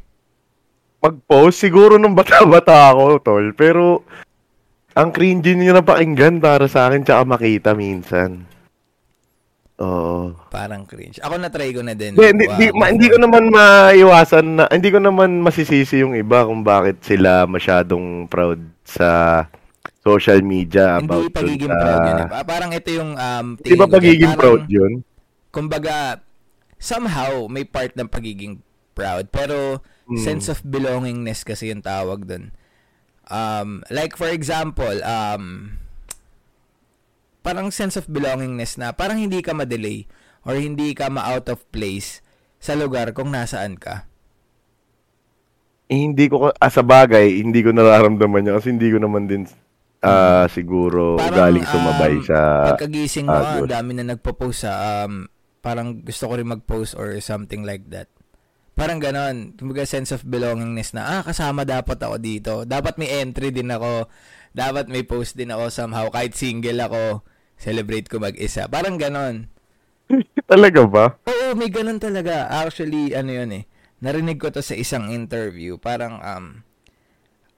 Mag-post, 1.03 1.67
siguro 1.67 1.99
nung 1.99 2.15
bata-bata 2.15 2.95
ako, 2.95 3.19
tol. 3.27 3.51
Pero, 3.59 4.07
ang 4.95 5.11
cringy 5.11 5.59
niyo 5.59 5.75
na 5.75 5.83
pakinggan 5.83 6.39
para 6.39 6.71
sa 6.71 6.87
akin 6.87 7.03
tsaka 7.03 7.27
makita 7.27 7.75
minsan. 7.75 8.54
Oo. 9.77 10.39
Parang 10.49 10.87
cringe. 10.87 11.19
Ako 11.19 11.35
natry 11.35 11.75
ko 11.75 11.83
na 11.83 11.93
din. 11.93 12.15
Hindi, 12.15 12.27
hindi, 12.29 12.45
Wow, 12.45 12.55
hindi, 12.55 12.67
ma- 12.73 12.89
hindi 12.89 13.07
ko 13.09 13.19
naman 13.19 13.45
maiwasan 13.49 14.47
na, 14.53 14.65
hindi 14.69 14.89
ko 14.89 14.99
naman 14.99 15.43
masisisi 15.43 15.99
yung 15.99 16.15
iba 16.15 16.47
kung 16.47 16.63
bakit 16.63 17.03
sila 17.03 17.43
masyadong 17.45 18.27
proud 18.27 18.63
sa 18.83 19.43
social 20.01 20.41
media 20.41 21.01
about 21.01 21.27
Hindi 21.27 21.35
pagiging 21.35 21.69
sa- 21.69 21.81
proud 21.81 22.01
yun. 22.01 22.15
eh. 22.17 22.29
Pa- 22.31 22.47
Parang 22.47 22.71
ito 22.71 22.89
yung 22.89 23.11
um, 23.13 23.47
Di 23.57 23.75
ba 23.75 23.75
tingin 23.75 23.75
ko 23.75 23.83
dyan. 23.83 23.95
pagiging 23.97 24.29
Parang- 24.29 24.41
proud 24.41 24.63
yun? 24.69 24.93
kumbaga, 25.51 25.97
somehow, 26.77 27.33
may 27.47 27.63
part 27.63 27.95
ng 27.95 28.07
pagiging 28.07 28.63
proud. 28.93 29.27
Pero, 29.29 29.83
Hmm. 30.05 30.19
sense 30.19 30.47
of 30.47 30.61
belongingness 30.63 31.43
kasi 31.43 31.71
yung 31.71 31.81
tawag 31.81 32.27
dun. 32.27 32.53
Um, 33.25 33.81
like, 33.89 34.15
for 34.15 34.29
example, 34.29 35.01
um, 35.01 35.79
parang 37.45 37.69
sense 37.69 38.01
of 38.01 38.09
belongingness 38.09 38.81
na 38.81 38.97
parang 38.97 39.21
hindi 39.21 39.45
ka 39.45 39.53
ma-delay 39.53 40.09
or 40.49 40.57
hindi 40.57 40.97
ka 40.97 41.13
ma-out 41.13 41.53
of 41.53 41.61
place 41.69 42.25
sa 42.57 42.73
lugar 42.73 43.13
kung 43.13 43.29
nasaan 43.29 43.77
ka. 43.77 44.09
Eh, 45.93 46.01
hindi 46.01 46.33
ko, 46.33 46.49
ah, 46.49 46.73
sa 46.73 46.81
bagay, 46.81 47.45
hindi 47.45 47.61
ko 47.61 47.77
nararamdaman 47.77 48.49
niya 48.49 48.57
kasi 48.57 48.73
hindi 48.73 48.89
ko 48.89 48.97
naman 49.05 49.29
din 49.29 49.45
ah 50.05 50.45
siguro 50.53 51.17
galing 51.17 51.65
sumabay 51.65 52.21
um, 52.21 52.25
sa 52.29 52.39
Pagkagising 52.77 53.25
mo, 53.25 53.41
ang 53.41 53.65
dami 53.65 53.97
na 53.97 54.05
nagpo-post 54.13 54.69
sa, 54.69 55.05
um, 55.05 55.29
parang 55.65 56.05
gusto 56.05 56.29
ko 56.29 56.37
rin 56.37 56.49
mag-post 56.49 56.93
or 56.97 57.17
something 57.25 57.65
like 57.65 57.89
that. 57.89 58.09
Parang 58.75 58.99
ganon. 59.01 59.55
Kumbaga 59.55 59.87
sense 59.87 60.11
of 60.13 60.27
belongingness 60.27 60.93
na, 60.93 61.21
ah, 61.21 61.23
kasama 61.25 61.65
dapat 61.65 61.97
ako 61.97 62.17
dito. 62.21 62.53
Dapat 62.69 63.01
may 63.01 63.23
entry 63.23 63.55
din 63.55 63.71
ako. 63.71 64.11
Dapat 64.53 64.91
may 64.91 65.07
post 65.07 65.39
din 65.39 65.55
ako 65.55 65.71
somehow. 65.71 66.11
Kahit 66.11 66.35
single 66.35 66.83
ako, 66.83 67.23
celebrate 67.59 68.07
ko 68.11 68.21
mag-isa. 68.21 68.67
Parang 68.69 68.97
ganon. 68.97 69.49
Talaga 70.51 70.85
ba? 70.85 71.07
Oo, 71.25 71.57
may 71.57 71.73
ganon 71.73 71.97
talaga. 71.97 72.49
Actually, 72.53 73.17
ano 73.17 73.33
yun 73.33 73.51
eh. 73.57 73.65
Narinig 74.05 74.37
ko 74.37 74.53
to 74.53 74.61
sa 74.61 74.77
isang 74.77 75.09
interview. 75.09 75.81
Parang, 75.81 76.21
um, 76.21 76.61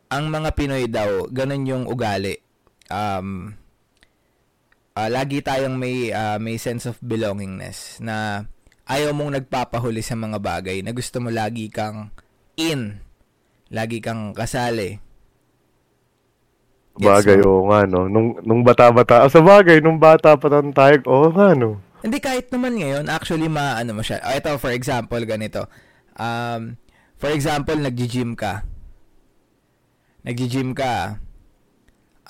ang 0.06 0.24
mga 0.30 0.54
Pinoy 0.54 0.86
daw, 0.86 1.26
ganon 1.26 1.66
yung 1.66 1.84
ugali. 1.90 2.38
Um, 2.86 3.58
ah, 4.94 5.10
lagi 5.10 5.42
tayong 5.42 5.74
may, 5.74 6.14
ah, 6.14 6.38
may 6.38 6.54
sense 6.54 6.86
of 6.86 7.02
belongingness 7.02 7.98
na 7.98 8.46
ayaw 8.86 9.10
mong 9.10 9.42
nagpapahuli 9.42 10.06
sa 10.06 10.14
mga 10.14 10.38
bagay 10.38 10.86
na 10.86 10.94
gusto 10.94 11.18
mo 11.18 11.34
lagi 11.34 11.66
kang 11.66 12.14
in. 12.54 13.02
Lagi 13.74 13.98
kang 13.98 14.30
kasali. 14.30 15.02
Bagay, 16.96 17.44
mo? 17.44 17.48
oo 17.48 17.62
nga, 17.68 17.84
no. 17.84 18.08
Nung, 18.08 18.40
nung 18.40 18.62
bata-bata, 18.64 19.24
ah, 19.24 19.30
sa 19.30 19.44
bagay, 19.44 19.84
nung 19.84 20.00
bata 20.00 20.36
pa 20.36 20.46
tayo, 20.48 20.72
tayo, 20.72 20.96
oo 21.04 21.28
nga, 21.32 21.52
no. 21.52 21.80
Hindi 22.00 22.22
kahit 22.22 22.48
naman 22.54 22.78
ngayon, 22.78 23.10
actually 23.10 23.50
maano 23.50 23.96
mo 23.96 24.02
siya. 24.04 24.22
Oh, 24.22 24.30
ito 24.30 24.54
for 24.62 24.70
example 24.70 25.18
ganito. 25.26 25.66
Um, 26.14 26.78
for 27.18 27.34
example, 27.34 27.74
nagji-gym 27.74 28.38
ka. 28.38 28.62
Nagji-gym 30.22 30.70
ka. 30.76 31.18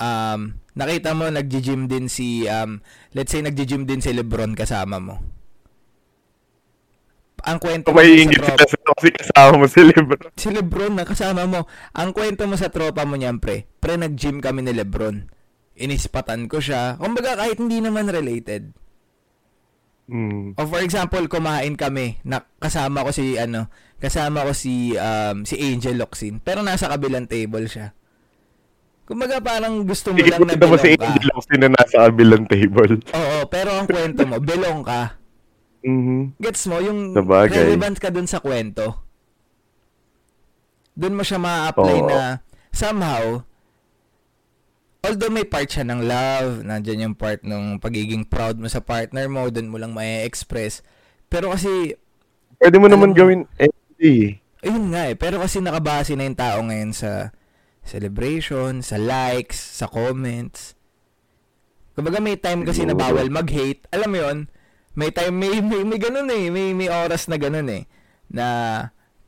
Um, 0.00 0.61
nakita 0.76 1.12
mo 1.12 1.28
nagji-gym 1.28 1.88
din 1.88 2.08
si 2.08 2.44
um, 2.49 2.80
let's 3.16 3.32
say 3.32 3.40
nagji-gym 3.40 3.85
din 3.85 4.00
si 4.00 4.12
LeBron 4.16 4.56
kasama 4.56 4.96
mo. 4.96 5.36
Ang 7.46 7.58
kwento 7.62 7.94
mo 7.94 8.02
may 8.02 8.10
sa 8.10 8.18
ingit 8.26 8.42
sila 8.42 8.58
sa 8.58 8.78
kasi 8.98 9.08
kasama 9.14 9.52
mo 9.54 9.66
si 9.70 9.80
Lebron. 9.86 10.22
si 10.34 10.48
LeBron 10.50 10.94
na 10.98 11.06
kasama 11.06 11.42
mo. 11.46 11.70
Ang 11.94 12.10
kwento 12.10 12.42
mo 12.50 12.58
sa 12.58 12.74
tropa 12.74 13.06
mo 13.06 13.14
niyan, 13.14 13.38
pre. 13.38 13.70
Pre, 13.78 13.94
nag-gym 13.94 14.42
kami 14.42 14.66
ni 14.66 14.74
LeBron. 14.74 15.30
Inispatan 15.78 16.50
ko 16.50 16.58
siya. 16.58 16.98
Kumbaga, 16.98 17.38
kahit 17.38 17.62
hindi 17.62 17.78
naman 17.78 18.10
related. 18.10 18.74
Hmm. 20.06 20.54
O 20.54 20.66
for 20.66 20.82
example, 20.82 21.22
kumain 21.26 21.74
kami, 21.74 22.18
na 22.22 22.42
kasama 22.62 23.02
ko 23.02 23.10
si 23.10 23.38
ano, 23.38 23.66
kasama 23.98 24.46
ko 24.46 24.54
si 24.54 24.94
um, 24.94 25.42
si 25.42 25.58
Angel 25.58 25.98
Locsin, 25.98 26.38
pero 26.38 26.62
nasa 26.62 26.86
kabilang 26.86 27.26
table 27.26 27.66
siya. 27.66 27.90
Kumbaga 29.06 29.38
parang 29.38 29.82
gusto 29.86 30.10
mo 30.14 30.18
Sige, 30.18 30.34
lang 30.34 30.46
na 30.46 30.54
mo 30.58 30.78
si 30.78 30.94
belong 30.94 30.98
ka. 30.98 31.06
Angel 31.10 31.26
Locsin 31.34 31.58
na 31.62 31.68
nasa 31.74 31.96
kabilang 32.06 32.44
table. 32.46 33.02
Oo, 33.02 33.38
pero 33.50 33.70
ang 33.74 33.86
kwento 33.86 34.22
mo, 34.26 34.38
belong 34.38 34.82
ka. 34.86 35.18
Mhm. 35.80 36.37
Gets 36.37 36.62
mo 36.66 36.78
yung 36.78 37.12
Sabagay. 37.12 37.56
relevant 37.64 37.97
ka 37.97 38.09
dun 38.09 38.25
sa 38.25 38.38
kwento. 38.38 39.02
Dun 40.92 41.12
mo 41.12 41.23
siya 41.23 41.37
ma-apply 41.37 41.99
Oo. 41.99 42.09
na 42.09 42.40
somehow 42.71 43.45
although 45.00 45.30
may 45.30 45.45
part 45.45 45.68
siya 45.68 45.87
ng 45.87 46.02
love, 46.02 46.66
nandiyan 46.66 47.04
yung 47.04 47.14
part 47.14 47.38
ng 47.40 47.78
pagiging 47.78 48.26
proud 48.26 48.59
mo 48.59 48.66
sa 48.66 48.83
partner 48.83 49.30
mo, 49.30 49.47
dun 49.49 49.71
mo 49.71 49.78
lang 49.78 49.95
ma-express. 49.95 50.83
Pero 51.26 51.50
kasi 51.50 51.95
Pwede 52.56 52.80
mo 52.80 52.88
naman 52.88 53.12
Alam 53.12 53.12
mo- 53.12 53.18
gawin 53.21 53.40
empty. 53.54 54.40
Ayun 54.64 54.90
nga 54.90 55.06
eh. 55.06 55.14
Pero 55.14 55.38
kasi 55.38 55.61
nakabase 55.61 56.16
na 56.16 56.25
yung 56.25 56.35
tao 56.35 56.59
ngayon 56.59 56.90
sa 56.90 57.30
celebration, 57.85 58.80
sa 58.80 58.97
likes, 58.97 59.61
sa 59.61 59.87
comments. 59.87 60.73
Kumbaga 61.92 62.18
may 62.18 62.35
time 62.35 62.64
kasi 62.64 62.83
na 62.83 62.97
Siguro. 62.97 63.14
bawal 63.14 63.28
mag-hate. 63.28 63.85
Alam 63.88 64.09
mo 64.11 64.18
yun? 64.18 64.38
May 64.96 65.12
time, 65.12 65.36
may, 65.36 65.60
may, 65.60 65.84
may 65.84 66.00
ganun 66.00 66.24
eh. 66.32 66.48
May, 66.48 66.72
may 66.72 66.88
oras 66.88 67.28
na 67.28 67.36
ganun 67.36 67.68
eh. 67.68 67.84
Na 68.32 68.46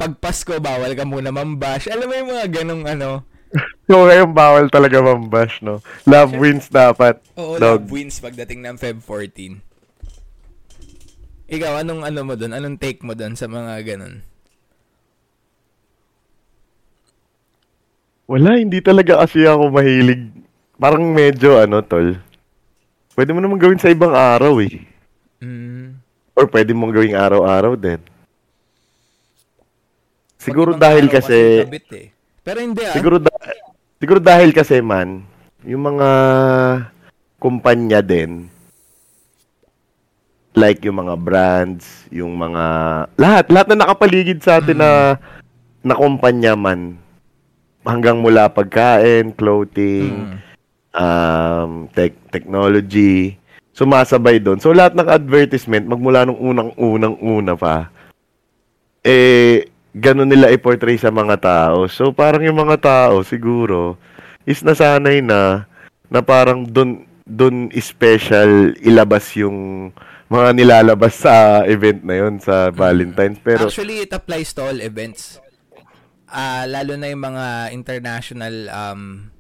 pag 0.01 0.17
Pasko, 0.17 0.57
bawal 0.57 0.97
ka 0.97 1.05
muna 1.05 1.29
mambash. 1.29 1.93
Alam 1.93 2.09
mo 2.09 2.15
yung 2.17 2.31
mga 2.33 2.47
ganung 2.49 2.85
ano. 2.89 3.23
So, 3.89 4.05
ngayon 4.05 4.37
bawal 4.37 4.69
talaga 4.69 5.01
mambash, 5.01 5.65
no? 5.65 5.81
Love 6.05 6.37
wins 6.37 6.69
dapat. 6.69 7.25
Oo, 7.41 7.57
Dog. 7.57 7.81
love 7.81 7.89
wins 7.89 8.21
pagdating 8.21 8.61
ng 8.61 8.77
Feb 8.77 9.01
14. 9.01 9.65
Ikaw, 11.49 11.81
anong 11.81 12.05
ano 12.05 12.21
mo 12.21 12.37
doon? 12.37 12.53
Anong 12.53 12.77
take 12.77 13.01
mo 13.01 13.17
doon 13.17 13.33
sa 13.33 13.49
mga 13.49 13.81
ganun? 13.89 14.21
Wala, 18.29 18.61
hindi 18.61 18.85
talaga 18.85 19.25
kasi 19.25 19.49
ako 19.49 19.73
mahilig. 19.73 20.29
Parang 20.77 21.09
medyo, 21.09 21.57
ano, 21.57 21.81
tol. 21.81 22.21
Pwede 23.17 23.33
mo 23.33 23.41
naman 23.41 23.57
gawin 23.57 23.81
sa 23.81 23.89
ibang 23.89 24.13
araw, 24.13 24.61
eh. 24.61 24.85
Mm. 25.39 25.99
Or 26.35 26.47
pwede 26.51 26.71
mong 26.75 26.95
gawing 26.95 27.19
araw-araw 27.19 27.75
din. 27.75 27.99
Siguro 30.39 30.75
Pag 30.79 30.83
dahil 30.87 31.07
kasi, 31.11 31.67
kabit 31.67 31.89
eh. 31.95 32.07
Pero 32.47 32.59
hindi 32.63 32.83
ah. 32.87 32.95
siguro, 32.95 33.19
da- 33.19 33.59
siguro 33.99 34.21
dahil 34.23 34.55
kasi 34.55 34.79
man, 34.79 35.27
yung 35.67 35.83
mga 35.83 36.11
kumpanya 37.43 38.01
din, 38.01 38.47
like 40.55 40.83
yung 40.87 41.03
mga 41.03 41.15
brands, 41.19 42.07
yung 42.11 42.35
mga, 42.35 42.65
lahat, 43.19 43.45
lahat 43.51 43.67
na 43.75 43.83
nakapaligid 43.87 44.43
sa 44.43 44.59
atin 44.59 44.79
na, 44.79 45.19
na 45.83 45.95
kumpanya 45.95 46.55
man, 46.59 46.99
hanggang 47.87 48.19
mula 48.19 48.51
pagkain, 48.51 49.35
clothing, 49.35 50.35
Mm. 50.35 50.39
um, 50.99 51.71
tech, 51.95 52.15
technology, 52.35 53.39
sumasabay 53.79 54.43
doon. 54.43 54.59
So, 54.59 54.75
lahat 54.75 54.99
ng 54.99 55.07
advertisement, 55.07 55.87
magmula 55.87 56.27
nung 56.27 56.43
unang-unang-una 56.43 57.55
pa, 57.55 57.95
eh, 59.07 59.71
ganun 59.95 60.27
nila 60.27 60.51
i-portray 60.51 60.99
sa 60.99 61.15
mga 61.15 61.39
tao. 61.39 61.87
So, 61.87 62.11
parang 62.11 62.43
yung 62.43 62.59
mga 62.59 62.83
tao, 62.83 63.23
siguro, 63.23 63.95
is 64.43 64.67
nasanay 64.67 65.23
na, 65.23 65.71
na 66.11 66.27
parang 66.27 66.67
doon, 66.67 67.07
doon 67.23 67.71
special 67.79 68.75
ilabas 68.83 69.31
yung 69.39 69.91
mga 70.27 70.59
nilalabas 70.59 71.15
sa 71.15 71.63
event 71.63 72.03
na 72.03 72.19
yun, 72.19 72.43
sa 72.43 72.75
Valentine's. 72.75 73.39
Pero, 73.39 73.71
Actually, 73.71 74.03
it 74.03 74.11
applies 74.11 74.51
to 74.59 74.67
all 74.67 74.79
events. 74.83 75.39
Ah, 76.29 76.67
lalo 76.69 76.99
na 76.99 77.09
yung 77.09 77.25
mga 77.25 77.73
international 77.73 78.69
um 78.69 79.33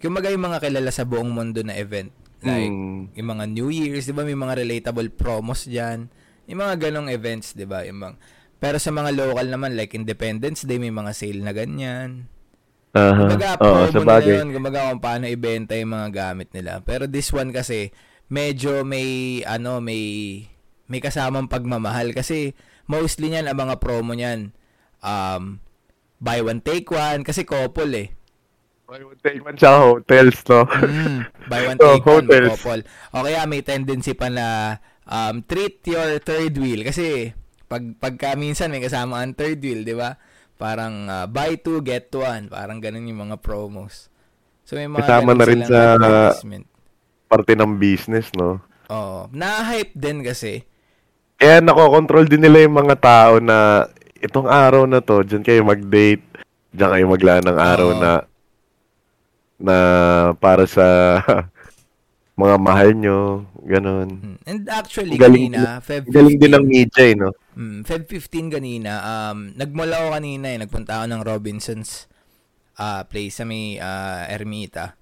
kumbaga 0.00 0.32
yung 0.32 0.40
mga 0.40 0.64
kilala 0.64 0.88
sa 0.88 1.04
buong 1.04 1.28
mundo 1.28 1.60
na 1.60 1.76
event. 1.76 2.08
Like 2.40 2.72
Hmm. 2.72 3.12
yung 3.12 3.28
mga 3.28 3.44
New 3.48 3.68
Year's, 3.68 4.08
'di 4.08 4.14
ba? 4.14 4.24
May 4.24 4.34
mga 4.34 4.56
relatable 4.58 5.12
promos 5.12 5.64
diyan. 5.64 6.08
Yung 6.48 6.60
mga 6.60 6.88
ganong 6.88 7.08
events, 7.08 7.52
'di 7.52 7.64
ba? 7.64 7.84
Yung 7.84 8.00
mga 8.00 8.14
pero 8.56 8.76
sa 8.76 8.92
mga 8.92 9.16
local 9.16 9.48
naman 9.48 9.72
like 9.72 9.96
Independence 9.96 10.64
Day 10.64 10.76
may 10.76 10.92
mga 10.92 11.12
sale 11.12 11.40
na 11.40 11.52
ganyan. 11.52 12.28
aha, 12.92 13.24
Kumbaga, 13.24 13.48
oo, 13.56 13.88
promo 13.88 13.88
sa 13.88 14.00
bagay. 14.04 14.36
yun. 14.36 14.46
Kumbaga, 14.50 14.92
kung 14.92 15.00
paano 15.00 15.24
ibenta 15.24 15.72
yung 15.72 15.96
mga 15.96 16.08
gamit 16.12 16.52
nila. 16.52 16.84
Pero 16.84 17.08
this 17.08 17.32
one 17.32 17.54
kasi, 17.54 17.88
medyo 18.28 18.84
may, 18.84 19.40
ano, 19.46 19.80
may, 19.80 20.02
may 20.92 21.00
kasamang 21.00 21.48
pagmamahal. 21.48 22.12
Kasi, 22.12 22.52
mostly 22.84 23.32
niyan, 23.32 23.48
ang 23.48 23.56
mga 23.56 23.80
promo 23.80 24.12
niyan, 24.12 24.52
um, 25.00 25.56
buy 26.20 26.44
one, 26.44 26.60
take 26.60 26.90
one. 26.90 27.24
Kasi 27.24 27.48
couple 27.48 27.94
eh. 27.96 28.12
Take 29.22 29.38
one 29.46 29.54
siya 29.54 29.72
hotels, 29.78 30.38
no? 30.50 30.66
Mm, 30.66 31.20
buy 31.50 31.62
one, 31.70 31.78
Oh, 31.78 31.94
take 31.94 32.06
one, 32.10 32.26
hotels. 32.26 32.50
couple. 32.58 32.82
O 33.14 33.22
kaya 33.22 33.46
may 33.46 33.62
tendency 33.62 34.18
pa 34.18 34.26
na 34.26 34.78
um, 35.06 35.46
treat 35.46 35.78
your 35.86 36.18
third 36.18 36.58
wheel. 36.58 36.82
Kasi, 36.82 37.30
pag, 37.70 37.86
pagka 38.02 38.34
minsan 38.34 38.74
may 38.74 38.82
kasama 38.82 39.22
ang 39.22 39.38
third 39.38 39.62
wheel, 39.62 39.86
di 39.86 39.94
ba? 39.94 40.18
Parang 40.58 41.06
uh, 41.06 41.26
buy 41.30 41.54
two, 41.62 41.86
get 41.86 42.10
one. 42.10 42.50
Parang 42.50 42.82
ganun 42.82 43.06
yung 43.06 43.30
mga 43.30 43.38
promos. 43.38 44.10
So, 44.66 44.74
may 44.74 44.90
mga 44.90 45.06
Kasama 45.06 45.38
na 45.38 45.44
rin 45.46 45.62
sa-. 45.62 46.34
Parte 47.30 47.54
ng 47.54 47.78
business, 47.78 48.34
no? 48.34 48.58
Oo. 48.90 49.30
Na-hype 49.30 49.94
din 49.94 50.26
kasi. 50.26 50.66
Kaya 51.38 51.62
nakokontrol 51.62 52.26
din 52.26 52.42
nila 52.42 52.66
yung 52.66 52.74
mga 52.74 52.96
tao 52.98 53.38
na 53.38 53.86
itong 54.18 54.50
araw 54.50 54.84
na 54.84 54.98
to, 54.98 55.22
dyan 55.22 55.46
kayo 55.46 55.62
mag-date, 55.62 56.26
dyan 56.74 56.90
kayo 56.90 57.06
maglaan 57.06 57.46
ng 57.46 57.58
araw 57.58 57.90
Oo. 57.94 58.00
na 58.02 58.10
na 59.60 59.76
para 60.40 60.64
sa 60.64 61.20
mga 62.40 62.56
mahal 62.56 62.90
nyo, 62.96 63.44
ganun. 63.60 64.08
Mm. 64.16 64.38
And 64.48 64.60
actually, 64.72 65.20
Galing 65.20 65.52
kanina, 65.52 65.84
Feb 65.84 66.08
15, 66.08 66.16
Galing 66.16 66.36
din 66.40 66.52
ng 66.56 66.64
media, 66.66 67.02
eh, 67.04 67.14
no? 67.14 67.30
mm, 67.52 67.84
Feb 67.84 68.08
15 68.08 68.56
kanina, 68.56 68.92
um, 69.04 69.52
nagmula 69.52 70.00
ako 70.00 70.08
kanina 70.16 70.46
eh. 70.48 70.58
Nagpunta 70.58 70.92
ako 71.00 71.06
ng 71.12 71.22
Robinson's 71.22 72.08
ah, 72.80 73.04
place 73.04 73.36
sa 73.36 73.44
may 73.44 73.76
ah, 73.76 74.24
Ermita. 74.32 74.96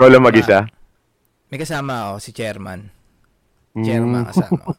Lang 0.00 0.24
mag-isa? 0.24 0.66
May 1.52 1.58
kasama 1.62 2.10
ako, 2.10 2.14
si 2.18 2.30
Chairman. 2.34 2.90
Mm. 3.78 3.84
Chairman 3.86 4.22
kasama 4.26 4.60
ko. 4.66 4.72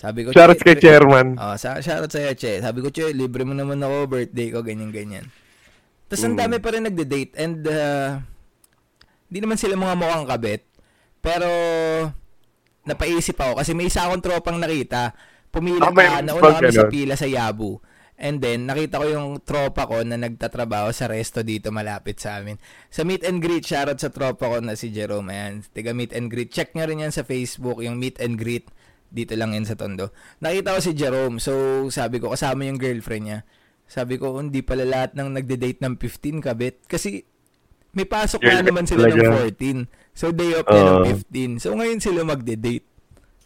Sabi 0.00 0.24
ko, 0.24 0.28
Shoutout 0.32 0.56
"Che, 0.56 0.64
kay 0.64 0.76
chairman. 0.80 1.36
Oh, 1.36 1.60
sa 1.60 1.76
shoutout 1.82 2.08
sa'yo, 2.08 2.32
Che. 2.32 2.62
Sabi 2.64 2.80
ko, 2.80 2.88
Che, 2.88 3.12
libre 3.12 3.44
mo 3.44 3.52
naman 3.52 3.82
ako, 3.84 4.08
birthday 4.08 4.48
ko, 4.48 4.64
ganyan-ganyan. 4.64 5.28
Tapos 6.08 6.22
ang 6.24 6.38
Mm. 6.38 6.40
dami 6.40 6.56
pa 6.62 6.70
rin 6.72 6.84
nagde-date 6.88 7.32
and 7.36 7.66
uh, 7.68 8.16
di 9.30 9.38
naman 9.38 9.56
sila 9.56 9.78
mga 9.78 9.96
mukhang 9.96 10.26
kabit. 10.26 10.66
Pero 11.22 11.48
napaisip 12.84 13.38
ako 13.38 13.62
kasi 13.62 13.72
may 13.72 13.86
isa 13.86 14.04
akong 14.04 14.20
tropang 14.20 14.58
nakita. 14.58 15.14
Pumila 15.54 15.90
may 15.94 16.06
ka, 16.06 16.26
nauna 16.26 16.58
kami 16.58 16.74
sa 16.74 16.90
pila 16.90 17.14
sa 17.14 17.30
Yabu. 17.30 17.78
And 18.20 18.36
then, 18.36 18.68
nakita 18.68 19.00
ko 19.00 19.06
yung 19.08 19.28
tropa 19.40 19.88
ko 19.88 20.04
na 20.04 20.20
nagtatrabaho 20.20 20.92
sa 20.92 21.08
resto 21.08 21.40
dito 21.40 21.72
malapit 21.72 22.20
sa 22.20 22.36
amin. 22.36 22.60
Sa 22.92 23.00
meet 23.00 23.24
and 23.24 23.40
greet, 23.40 23.64
shoutout 23.64 23.96
sa 23.96 24.12
tropa 24.12 24.44
ko 24.44 24.60
na 24.60 24.76
si 24.76 24.92
Jerome. 24.92 25.32
Ayan, 25.32 25.64
tiga 25.72 25.96
meet 25.96 26.12
and 26.12 26.28
greet. 26.28 26.52
Check 26.52 26.76
nyo 26.76 26.84
rin 26.84 27.00
yan 27.00 27.16
sa 27.16 27.24
Facebook, 27.24 27.80
yung 27.80 27.96
meet 27.96 28.20
and 28.20 28.36
greet. 28.36 28.68
Dito 29.08 29.32
lang 29.40 29.56
yan 29.56 29.64
sa 29.64 29.72
Tondo. 29.72 30.12
Nakita 30.44 30.76
ko 30.76 30.80
si 30.84 30.92
Jerome. 30.92 31.40
So, 31.40 31.88
sabi 31.88 32.20
ko, 32.20 32.28
kasama 32.36 32.68
yung 32.68 32.76
girlfriend 32.76 33.24
niya. 33.24 33.40
Sabi 33.88 34.20
ko, 34.20 34.36
hindi 34.36 34.60
pala 34.60 34.84
lahat 34.84 35.16
ng 35.16 35.40
nagde-date 35.40 35.80
ng 35.80 35.96
15 35.96 36.44
kabit. 36.44 36.84
Kasi, 36.92 37.24
may 37.90 38.06
pasok 38.06 38.40
na 38.42 38.62
naman 38.62 38.86
sila 38.86 39.10
ng 39.10 39.18
talaga. 39.18 39.50
14. 39.50 39.86
So, 40.14 40.30
day 40.30 40.52
off 40.58 40.66
niya 40.66 40.82
ng 40.84 41.00
Oo. 41.02 41.58
15. 41.58 41.62
So, 41.62 41.74
ngayon 41.74 42.00
sila 42.02 42.20
magde-date. 42.26 42.86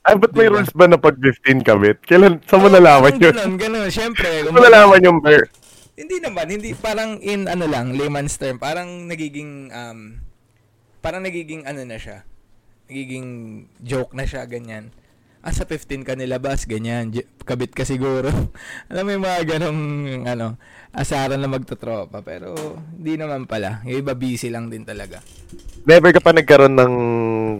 Ay, 0.04 0.14
ba't 0.20 0.32
may 0.36 0.52
Diba? 0.52 0.60
rules 0.60 0.72
ba 0.76 0.84
na 0.84 1.00
pag 1.00 1.16
15 1.16 1.64
kabit? 1.64 2.04
Kailan, 2.04 2.36
saan 2.44 2.60
mo 2.60 2.68
Oo, 2.68 2.76
nalaman 2.76 3.16
yun? 3.16 3.32
Ganun, 3.32 3.56
ganun. 3.56 3.88
Siyempre. 3.88 4.44
Saan 4.44 4.52
mo 4.52 4.60
nalaman 4.60 5.00
yung 5.00 5.20
pair? 5.24 5.48
Hindi 5.94 6.18
naman, 6.18 6.46
hindi 6.50 6.74
parang 6.74 7.22
in 7.22 7.46
ano 7.46 7.70
lang, 7.70 7.94
layman's 7.94 8.34
term, 8.34 8.58
parang 8.58 9.06
nagiging 9.06 9.70
um 9.70 10.18
parang 10.98 11.22
nagiging 11.22 11.62
ano 11.62 11.86
na 11.86 11.94
siya. 11.94 12.26
Nagiging 12.90 13.28
joke 13.78 14.10
na 14.12 14.26
siya 14.26 14.42
ganyan. 14.50 14.90
Ah, 15.44 15.52
sa 15.52 15.68
15 15.68 16.08
ka 16.08 16.16
nilabas, 16.16 16.64
ganyan. 16.64 17.12
Kabit 17.44 17.76
ka 17.76 17.84
siguro. 17.84 18.32
Alam 18.90 19.04
mo 19.04 19.10
yung 19.12 19.24
mga 19.28 19.42
ganong, 19.44 19.80
ano, 20.24 20.56
asaran 20.88 21.36
na 21.36 21.52
magtotropa. 21.52 22.24
Pero, 22.24 22.56
hindi 22.96 23.20
naman 23.20 23.44
pala. 23.44 23.84
Yung 23.84 24.00
iba 24.00 24.16
busy 24.16 24.48
lang 24.48 24.72
din 24.72 24.88
talaga. 24.88 25.20
Never 25.84 26.16
ka 26.16 26.24
pa 26.24 26.32
nagkaroon 26.32 26.72
ng 26.72 26.94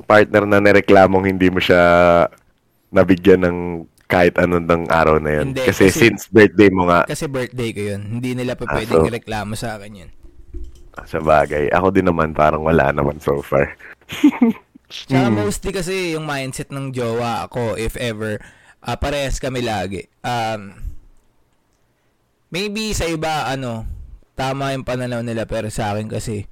partner 0.09 0.49
na 0.49 0.65
nireklamong 0.65 1.29
hindi 1.29 1.53
mo 1.53 1.61
siya 1.61 1.77
nabigyan 2.89 3.45
ng 3.45 3.59
kahit 4.09 4.41
anong 4.41 4.65
ng 4.65 4.83
araw 4.89 5.21
na 5.21 5.45
yun. 5.45 5.53
Hindi, 5.53 5.69
kasi, 5.69 5.93
kasi- 5.93 6.09
since 6.09 6.25
birthday 6.33 6.73
mo 6.73 6.89
nga, 6.89 7.05
Kasi 7.05 7.29
birthday 7.29 7.69
ko 7.77 7.81
yun. 7.93 8.01
Hindi 8.17 8.33
nila 8.33 8.57
pa 8.57 8.65
Ah, 8.65 8.81
pwedeng 8.81 9.05
so- 9.05 9.09
ireklamo 9.13 9.53
sa 9.61 9.77
akin 9.77 10.09
yun. 10.09 10.11
sa 11.05 11.19
bagay, 11.21 11.69
ako 11.69 11.91
din 11.91 12.07
naman 12.09 12.33
parang 12.33 12.65
wala 12.65 12.95
naman 12.95 13.21
so 13.21 13.45
far. 13.45 13.77
Tsaka 14.89 15.29
Mm. 15.33 15.37
mostly 15.37 15.71
kasi 15.73 15.95
yung 16.15 16.29
mindset 16.29 16.69
ng 16.71 16.93
jowa 16.93 17.49
ako, 17.49 17.75
if 17.75 17.97
ever, 17.97 18.39
ah, 18.81 18.97
parehas 18.97 19.41
kami 19.41 19.65
lagi. 19.65 20.07
Um, 20.21 20.77
maybe 22.53 22.93
sa 22.95 23.09
iba, 23.09 23.49
ano, 23.49 23.89
tama 24.35 24.75
yung 24.75 24.85
pananaw 24.87 25.25
nila, 25.25 25.49
pero 25.49 25.73
sa 25.73 25.95
akin 25.95 26.07
kasi, 26.07 26.47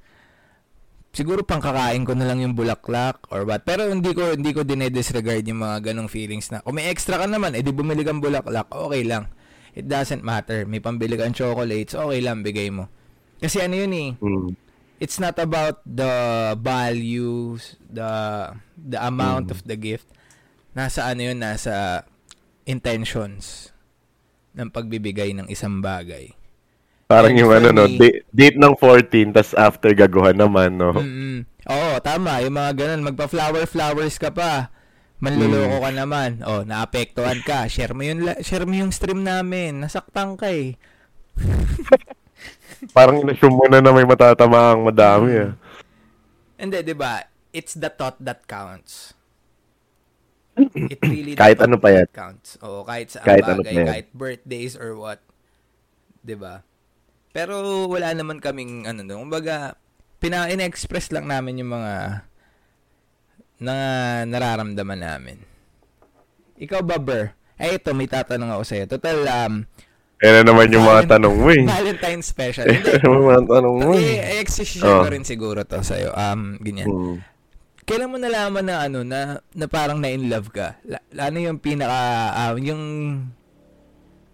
siguro 1.13 1.45
pang 1.45 1.61
kakain 1.61 2.03
ko 2.03 2.17
na 2.17 2.25
lang 2.25 2.41
yung 2.41 2.57
bulaklak 2.57 3.21
or 3.29 3.45
what. 3.45 3.61
Pero 3.63 3.85
hindi 3.87 4.11
ko 4.11 4.33
hindi 4.33 4.49
ko 4.49 4.65
dinedisregard 4.65 5.45
yung 5.45 5.61
mga 5.61 5.93
ganong 5.93 6.09
feelings 6.09 6.49
na 6.49 6.65
kung 6.65 6.75
may 6.75 6.89
extra 6.89 7.21
ka 7.21 7.29
naman, 7.29 7.53
edi 7.53 7.69
bumili 7.69 8.01
kang 8.01 8.19
bulaklak, 8.19 8.65
okay 8.73 9.05
lang. 9.05 9.29
It 9.73 9.85
doesn't 9.85 10.21
matter. 10.21 10.65
May 10.65 10.81
pambili 10.81 11.17
kang 11.17 11.33
chocolates, 11.33 11.93
okay 11.93 12.21
lang, 12.21 12.41
bigay 12.41 12.69
mo. 12.69 12.89
Kasi 13.37 13.61
ano 13.61 13.77
yun 13.77 13.93
eh, 13.93 14.09
Mm. 14.17 14.49
It's 15.03 15.19
not 15.19 15.35
about 15.35 15.83
the 15.83 16.07
values, 16.55 17.75
the 17.83 18.07
the 18.73 18.99
amount 19.03 19.51
Mm. 19.51 19.53
of 19.53 19.59
the 19.67 19.75
gift. 19.75 20.07
Nasa 20.71 21.03
ano 21.05 21.27
yun, 21.27 21.43
nasa 21.43 22.07
intentions 22.63 23.75
ng 24.55 24.71
pagbibigay 24.71 25.35
ng 25.35 25.51
isang 25.51 25.83
bagay. 25.83 26.31
Parang 27.05 27.35
And 27.35 27.43
yung 27.43 27.51
ano 27.51 27.67
no, 27.75 27.85
date, 27.85 28.23
date 28.31 28.55
ng 28.55 28.73
14, 28.79 29.35
tas 29.35 29.51
after 29.53 29.91
gaguhan 29.91 30.39
naman, 30.39 30.79
no? 30.79 30.95
Mm-mm. 30.95 31.43
Oo, 31.67 31.99
tama. 31.99 32.39
Yung 32.41 32.55
mga 32.55 32.71
ganun, 32.73 33.11
magpa-flower-flowers 33.11 34.15
ka 34.17 34.31
pa. 34.31 34.71
Manluloko 35.19 35.77
Mm. 35.77 35.83
ka 35.83 35.91
naman. 35.93 36.29
Oh, 36.47 36.63
naapektuhan 36.63 37.43
ka. 37.43 37.67
Share 37.67 37.91
mo 37.91 38.01
yung, 38.01 38.23
share 38.39 38.63
mo 38.63 38.73
yung 38.73 38.95
stream 38.95 39.21
namin. 39.21 39.83
Nasaktan 39.83 40.39
ka 40.39 40.47
eh. 40.49 40.79
Parang 42.91 43.21
inassume 43.21 43.55
mo 43.55 43.65
na 43.69 43.79
na 43.79 43.95
may 43.95 44.03
matatamaang 44.03 44.83
madami, 44.83 45.29
Mm. 45.31 45.43
ah. 45.45 45.51
Hindi, 46.59 46.77
di 46.83 46.95
ba? 46.95 47.23
It's 47.53 47.77
the 47.77 47.87
thought 47.87 48.17
that 48.19 48.43
counts. 48.43 49.13
It 50.93 50.99
really 51.01 51.33
Kahit 51.33 51.61
ano 51.61 51.77
pa 51.77 51.89
yan. 51.89 52.07
counts. 52.09 52.57
Oo, 52.61 52.83
kahit 52.83 53.09
sa 53.09 53.21
Kahit 53.21 53.45
ano 53.45 53.61
bagay, 53.61 53.73
pa 53.73 53.79
yan. 53.79 53.87
kahit 53.89 54.07
birthdays 54.13 54.73
or 54.77 54.93
what. 54.93 55.21
'Di 56.21 56.37
ba? 56.37 56.61
Pero 57.33 57.85
wala 57.89 58.13
naman 58.13 58.37
kaming 58.37 58.85
ano 58.85 59.01
no, 59.01 59.17
kumbaga 59.17 59.75
pina 60.21 60.45
express 60.47 61.09
lang 61.09 61.25
namin 61.25 61.59
yung 61.59 61.73
mga 61.73 62.23
na 63.59 63.75
nararamdaman 64.23 65.01
namin. 65.01 65.37
Ikaw 66.59 66.79
ba, 66.85 66.95
Ber? 67.01 67.33
Eh, 67.57 67.75
ito, 67.79 67.91
may 67.95 68.07
tatanong 68.07 68.51
ako 68.55 68.63
sa'yo. 68.63 68.85
Total, 68.87 69.17
um, 69.23 69.63
Yan 70.23 70.33
na 70.39 70.43
naman 70.47 70.71
yung 70.71 70.87
mga 70.87 71.19
tanong 71.19 71.35
mo, 71.35 71.51
eh. 71.51 71.67
Valentine's 71.67 72.23
special. 72.25 72.63
Yan 72.63 72.79
Hindi, 72.79 72.91
na 72.95 73.03
yung 73.11 73.27
mga 73.27 73.43
tanong 73.43 73.75
mo, 73.75 73.89
eh. 73.91 74.15
eh, 74.23 74.39
exercise 74.39 74.79
Oh. 74.87 75.03
ko 75.03 75.11
rin 75.11 75.27
siguro 75.27 75.67
to 75.67 75.83
sa'yo. 75.83 76.15
Um, 76.15 76.55
ganyan. 76.63 76.87
Mm. 76.87 77.17
Kailan 77.83 78.07
mo 78.07 78.15
nalaman 78.15 78.63
na 78.63 78.87
ano 78.87 79.03
na 79.03 79.43
na 79.51 79.67
parang 79.67 79.99
na 79.99 80.07
in 80.07 80.31
love 80.31 80.47
ka? 80.55 80.79
La, 80.87 81.03
ano 81.27 81.43
yung 81.43 81.59
pinaka 81.59 81.99
ah, 82.31 82.55
yung 82.55 82.79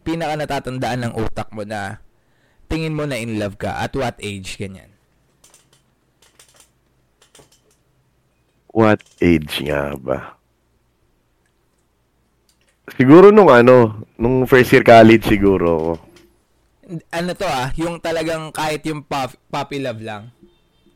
pinaka 0.05 0.37
natatandaan 0.37 1.09
ng 1.09 1.13
utak 1.17 1.49
mo 1.49 1.65
na 1.65 1.97
tingin 2.69 2.93
mo 2.93 3.09
na 3.09 3.17
in 3.17 3.41
love 3.41 3.57
ka 3.57 3.81
at 3.81 3.89
what 3.97 4.13
age 4.21 4.53
ganyan? 4.61 4.93
What 8.69 9.01
age 9.17 9.65
nga 9.65 9.97
ba? 9.97 10.37
Siguro 12.97 13.29
nung 13.29 13.51
ano, 13.51 14.05
nung 14.17 14.45
first 14.49 14.71
year 14.73 14.85
college 14.85 15.25
siguro 15.27 15.67
ako. 15.77 15.93
Ano 17.13 17.31
to 17.37 17.45
ah, 17.45 17.69
yung 17.77 18.01
talagang 18.01 18.49
kahit 18.49 18.81
yung 18.89 19.05
puff, 19.05 19.37
puppy 19.53 19.77
love 19.77 20.01
lang. 20.01 20.33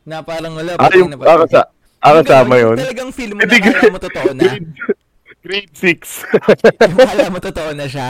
Na 0.02 0.26
parang 0.26 0.58
wala 0.58 0.74
Ah, 0.76 0.90
yung, 0.90 1.14
na 1.14 1.16
ah, 1.22 1.38
kasa, 1.46 1.60
ah, 2.02 2.10
Yung 2.12 2.26
kasama 2.26 2.54
ganun, 2.58 2.64
yun. 2.64 2.76
Talagang 2.82 3.10
feel 3.14 3.32
mo 3.32 3.40
na 3.40 3.44
Hindi, 3.46 3.58
kala 3.62 3.82
mo 3.88 3.98
totoo 4.02 4.30
na. 4.34 4.44
Grade 5.44 5.76
6. 5.76 6.24
Yung 6.88 6.98
kala 7.04 7.26
mo 7.28 7.38
totoo 7.38 7.70
na 7.76 7.86
siya. 7.86 8.08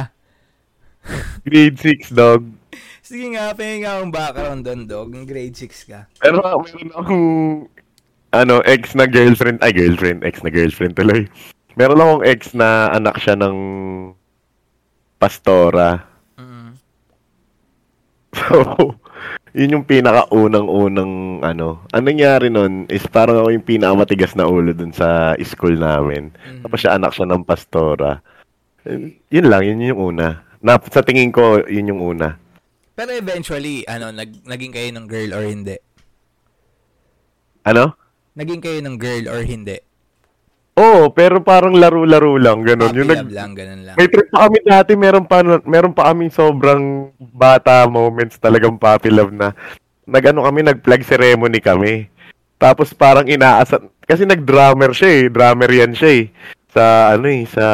Grade 1.43 1.79
6, 1.79 2.15
dog. 2.15 2.47
Sige 3.05 3.37
nga, 3.37 3.53
pahinga 3.53 4.01
akong 4.01 4.15
background 4.15 4.63
doon, 4.65 4.81
dog. 4.89 5.11
Grade 5.27 5.53
6 5.59 5.91
ka. 5.91 6.07
Pero 6.23 6.41
meron 6.41 6.91
akong 6.95 7.29
ano, 8.35 8.55
ex 8.67 8.97
na 8.99 9.07
girlfriend, 9.07 9.63
ay 9.63 9.71
girlfriend, 9.71 10.25
ex 10.27 10.43
na 10.43 10.51
girlfriend 10.51 10.95
tuloy. 10.99 11.29
Meron 11.75 12.01
akong 12.01 12.23
ex 12.27 12.55
na 12.55 12.91
anak 12.95 13.19
siya 13.19 13.35
ng 13.35 13.57
pastora. 15.19 16.07
Mm. 16.39 16.73
So, 18.35 18.99
yun 19.55 19.79
yung 19.79 19.87
pinakaunang-unang 19.87 21.39
ano. 21.47 21.87
Ang 21.95 22.05
nangyari 22.11 22.51
nun 22.51 22.91
is 22.91 23.07
parang 23.07 23.39
ako 23.39 23.55
yung 23.55 23.63
pinakamatigas 23.63 24.35
na 24.35 24.51
ulo 24.51 24.75
dun 24.75 24.91
sa 24.91 25.39
school 25.47 25.79
namin. 25.79 26.35
Mhm. 26.35 26.67
Tapos 26.67 26.79
siya 26.83 26.99
anak 26.99 27.15
siya 27.15 27.31
ng 27.31 27.47
pastora. 27.47 28.19
Eh, 28.83 29.15
Yun 29.31 29.47
lang, 29.47 29.63
yun 29.63 29.87
yung 29.95 30.03
una. 30.15 30.43
Na, 30.59 30.83
sa 30.91 31.07
tingin 31.07 31.31
ko, 31.31 31.63
yun 31.71 31.95
yung 31.95 32.03
una. 32.03 32.35
Pero 32.99 33.15
eventually, 33.15 33.87
ano, 33.87 34.11
nag, 34.11 34.43
naging 34.43 34.75
kayo 34.75 34.91
ng 34.91 35.07
girl 35.07 35.31
or 35.31 35.45
hindi? 35.47 35.77
Ano? 37.63 37.95
Naging 38.35 38.61
kayo 38.61 38.79
ng 38.83 38.97
girl 38.99 39.25
or 39.31 39.41
hindi? 39.47 39.79
Oo, 40.75 41.07
pero 41.15 41.39
parang 41.39 41.71
laro-laro 41.71 42.35
lang, 42.35 42.67
ganun. 42.67 42.91
Yung 42.91 43.07
nag, 43.07 43.31
lang, 43.31 43.55
ganun 43.55 43.87
lang. 43.87 43.95
May 43.95 44.11
trip 44.11 44.27
pa 44.27 44.51
kami 44.51 44.59
dati, 44.67 44.93
meron 44.99 45.23
pa, 45.23 45.39
meron 45.63 45.95
pa 45.95 46.11
kami 46.11 46.35
sobrang 46.35 47.15
bata 47.19 47.87
moments 47.87 48.43
talagang 48.43 48.75
puppy 48.75 49.07
love 49.15 49.31
na 49.31 49.55
nag-ano 50.03 50.43
kami, 50.43 50.67
nag-flag 50.67 51.07
ceremony 51.07 51.63
kami. 51.63 52.11
Tapos 52.59 52.91
parang 52.91 53.23
inaasat, 53.23 53.87
kasi 54.03 54.27
nag-drummer 54.27 54.91
siya 54.91 55.11
eh, 55.15 55.23
drummer 55.31 55.71
yan 55.71 55.95
siya 55.95 56.11
eh. 56.11 56.25
Sa 56.75 57.15
ano 57.15 57.27
eh, 57.31 57.47
sa 57.47 57.67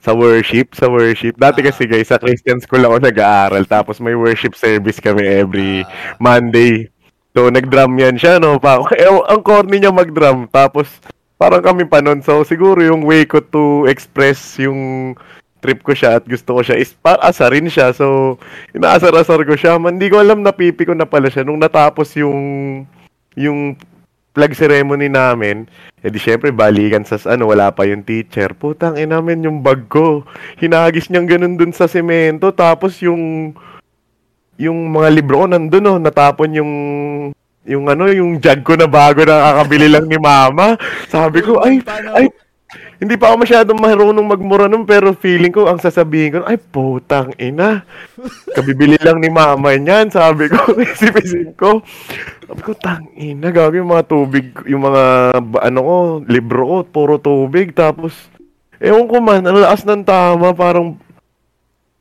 sa 0.00 0.16
worship, 0.16 0.72
sa 0.72 0.88
worship. 0.88 1.36
Dati 1.36 1.60
Ah. 1.60 1.66
kasi 1.68 1.84
guys, 1.84 2.08
sa 2.08 2.16
Christian 2.16 2.60
school 2.60 2.84
ako 2.84 3.00
nag-aaral. 3.00 3.64
Tapos 3.68 4.00
may 4.00 4.16
worship 4.16 4.56
service 4.56 4.96
kami 4.96 5.24
every 5.24 5.84
Ah. 5.84 6.16
Monday. 6.16 6.88
So, 7.30 7.46
nag-drum 7.48 7.94
yan 7.94 8.16
siya, 8.18 8.40
no? 8.42 8.58
Pa, 8.58 8.80
eh, 8.96 9.06
ang 9.06 9.40
corny 9.44 9.78
niya 9.78 9.92
mag-drum. 9.94 10.50
Tapos, 10.50 10.88
parang 11.40 11.64
kami 11.64 11.88
pa 11.88 12.04
nun. 12.04 12.20
So, 12.20 12.44
siguro 12.44 12.84
yung 12.84 13.00
way 13.08 13.24
ko 13.24 13.40
to 13.40 13.88
express 13.88 14.60
yung 14.60 15.16
trip 15.64 15.80
ko 15.80 15.96
siya 15.96 16.20
at 16.20 16.24
gusto 16.28 16.56
ko 16.56 16.60
siya 16.60 16.76
is 16.76 16.92
pa 16.92 17.16
asarin 17.24 17.72
siya. 17.72 17.96
So, 17.96 18.36
inaasar-asar 18.76 19.40
ko 19.48 19.56
siya. 19.56 19.80
Hindi 19.80 20.12
ko 20.12 20.20
alam 20.20 20.44
na 20.44 20.52
pipi 20.52 20.84
ko 20.84 20.92
na 20.92 21.08
pala 21.08 21.32
siya. 21.32 21.48
Nung 21.48 21.56
natapos 21.56 22.12
yung 22.20 22.36
yung 23.40 23.80
flag 24.36 24.52
ceremony 24.52 25.08
namin, 25.08 25.64
edi 26.04 26.20
syempre 26.20 26.52
balikan 26.52 27.02
sa 27.08 27.16
ano, 27.24 27.48
wala 27.48 27.72
pa 27.72 27.88
yung 27.88 28.04
teacher. 28.04 28.52
Putang 28.52 29.00
ina 29.00 29.16
namin 29.16 29.48
yung 29.48 29.64
bag 29.64 29.88
ko. 29.88 30.28
Hinagis 30.60 31.08
niyang 31.08 31.28
ganun 31.28 31.56
dun 31.56 31.72
sa 31.72 31.88
semento 31.88 32.52
tapos 32.52 33.00
yung 33.00 33.56
yung 34.60 34.92
mga 34.92 35.08
libro 35.08 35.40
ko 35.40 35.46
nandun 35.48 35.88
oh, 35.88 35.96
natapon 35.96 36.52
yung 36.52 36.72
yung 37.68 37.84
ano, 37.92 38.08
yung 38.08 38.40
jug 38.40 38.60
ko 38.64 38.72
na 38.76 38.88
bago 38.88 39.20
na 39.24 39.52
kakabili 39.60 39.88
lang 39.92 40.08
ni 40.08 40.16
mama. 40.16 40.80
Sabi 41.12 41.44
ko, 41.44 41.60
ay, 41.60 41.84
ay, 42.16 42.26
hindi 43.00 43.16
pa 43.16 43.32
ako 43.32 43.36
masyadong 43.42 43.80
marunong 43.80 44.28
magmura 44.28 44.68
nun, 44.70 44.86
pero 44.86 45.12
feeling 45.16 45.50
ko, 45.52 45.66
ang 45.66 45.80
sasabihin 45.80 46.36
ko, 46.36 46.38
ay, 46.46 46.56
putang 46.56 47.34
ina. 47.36 47.82
Kabibili 48.52 48.96
lang 49.00 49.18
ni 49.18 49.28
mama 49.32 49.74
niyan, 49.74 50.12
sabi 50.12 50.48
ko, 50.48 50.76
isip-isip 50.84 51.56
ko. 51.58 51.82
Sabi 52.46 52.60
ko, 52.60 52.72
tang 52.76 53.08
ina, 53.16 53.50
gagawin 53.50 53.82
yung 53.82 53.92
mga 53.92 54.06
tubig, 54.08 54.46
yung 54.64 54.82
mga, 54.86 55.04
ano 55.60 55.78
ko, 55.80 55.96
libro 56.28 56.62
ko, 56.64 56.76
puro 56.86 57.14
tubig, 57.18 57.72
tapos, 57.76 58.14
ewan 58.80 59.08
ko 59.08 59.16
man, 59.20 59.44
ang 59.44 59.58
lakas 59.58 59.84
ng 59.84 60.04
tama, 60.06 60.54
parang, 60.56 60.94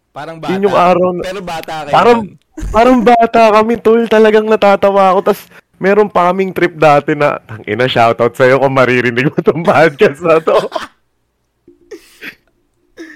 Parang 0.09 0.37
bata. 0.37 0.49
yun 0.49 0.65
yung 0.65 0.75
araw, 0.75 1.09
na, 1.11 1.21
Pero 1.21 1.39
bata 1.39 1.73
kayo. 1.83 1.93
parang, 1.93 2.19
nun. 2.23 2.37
parang 2.69 2.97
bata 2.99 3.41
kami, 3.51 3.73
tol, 3.77 4.01
talagang 4.05 4.43
natatawa 4.43 5.13
ako, 5.13 5.19
tas, 5.23 5.45
meron 5.77 6.07
pa 6.07 6.27
kaming 6.27 6.49
trip 6.49 6.73
dati 6.73 7.13
na, 7.13 7.37
tang 7.39 7.63
ina, 7.63 7.85
shoutout 7.85 8.33
sa'yo 8.33 8.57
kung 8.57 8.73
maririnig 8.73 9.27
mo 9.27 9.37
tong 9.39 9.61
podcast 9.61 10.19
na 10.19 10.37
to. 10.37 10.57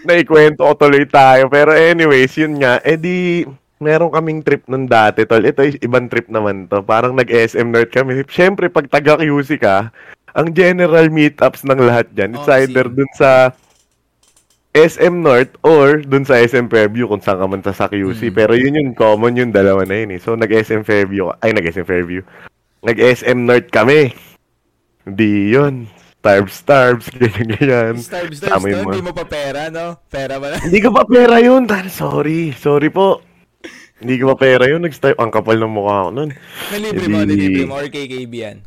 Naikwento 0.03 0.61
ko 0.61 0.73
tuloy 0.75 1.05
tayo. 1.05 1.47
Pero 1.47 1.71
anyways, 1.71 2.35
yun 2.35 2.59
nga. 2.59 2.79
Eh 2.83 2.95
di, 2.95 3.47
meron 3.79 4.11
kaming 4.11 4.43
trip 4.43 4.67
nun 4.67 4.83
dati, 4.85 5.23
tol. 5.23 5.39
Ito 5.39 5.63
ibang 5.79 6.07
trip 6.07 6.27
naman 6.27 6.67
to. 6.67 6.83
Parang 6.83 7.15
nag-SM 7.15 7.67
nerd 7.67 7.87
kami. 7.87 8.23
Siyempre, 8.27 8.67
pag 8.67 8.85
taga-QC 8.85 9.55
ka, 9.57 9.91
ang 10.29 10.51
general 10.51 11.07
meetups 11.07 11.63
ng 11.63 11.79
lahat 11.79 12.11
dyan, 12.11 12.35
it's 12.35 12.43
Oh, 12.43 12.53
either 12.53 12.83
same. 12.83 12.95
dun 12.95 13.11
sa 13.13 13.53
SM 14.73 15.21
North 15.21 15.53
or 15.61 16.01
dun 16.01 16.25
sa 16.25 16.41
SM 16.41 16.65
Fairview 16.65 17.05
kung 17.05 17.21
saan 17.21 17.37
ka 17.37 17.45
man 17.45 17.61
sa 17.61 17.73
QC. 17.77 18.33
Mm. 18.33 18.33
Pero 18.33 18.53
yun 18.57 18.73
yun, 18.73 18.89
common 18.97 19.37
yun, 19.37 19.49
dalawa 19.53 19.85
na 19.85 20.01
yun 20.01 20.17
eh. 20.17 20.19
So, 20.19 20.33
nag-SM 20.33 20.81
Fairview, 20.81 21.29
ay 21.45 21.53
nag-SM 21.53 21.85
Fairview. 21.85 22.25
Nag-SM 22.81 23.45
North 23.45 23.69
kami. 23.69 24.17
Hindi 25.05 25.53
yun. 25.53 25.85
Starbs, 26.23 26.53
starbs, 26.63 27.05
ganyan, 27.19 27.47
ganyan. 27.53 27.95
Starbs, 27.99 28.39
starbs, 28.41 28.63
yung 28.65 28.87
mga- 28.87 28.95
Hindi 28.95 29.03
mo 29.05 29.11
pa 29.13 29.25
pera, 29.29 29.61
no? 29.69 29.99
Pera 30.09 30.39
ba? 30.39 30.57
Hindi 30.57 30.79
ko 30.81 30.89
pa 30.89 31.03
pera 31.05 31.35
yun. 31.37 31.67
Sorry. 31.91 32.55
Sorry 32.55 32.89
po. 32.89 33.19
Hindi 33.99 34.23
ko 34.23 34.31
pa 34.33 34.35
pera 34.39 34.65
yun. 34.65 34.81
Nag-start. 34.81 35.19
Ang 35.19 35.29
kapal 35.35 35.59
ng 35.59 35.69
mukha 35.69 36.07
ko 36.07 36.09
nun. 36.15 36.31
Nalibre 36.71 37.05
mo, 37.11 37.17
Hindi. 37.21 37.35
nilibre 37.35 37.63
mo, 37.67 37.75
or 37.77 37.87
KKB 37.91 38.33
yan. 38.33 38.57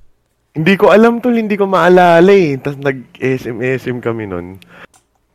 Hindi 0.57 0.73
ko 0.77 0.89
alam 0.89 1.21
tol, 1.21 1.37
hindi 1.37 1.57
ko 1.59 1.65
maalala 1.65 2.29
eh. 2.31 2.61
Tapos 2.61 2.79
nag-SM-SM 2.79 3.99
kami 4.05 4.25
nun. 4.29 4.61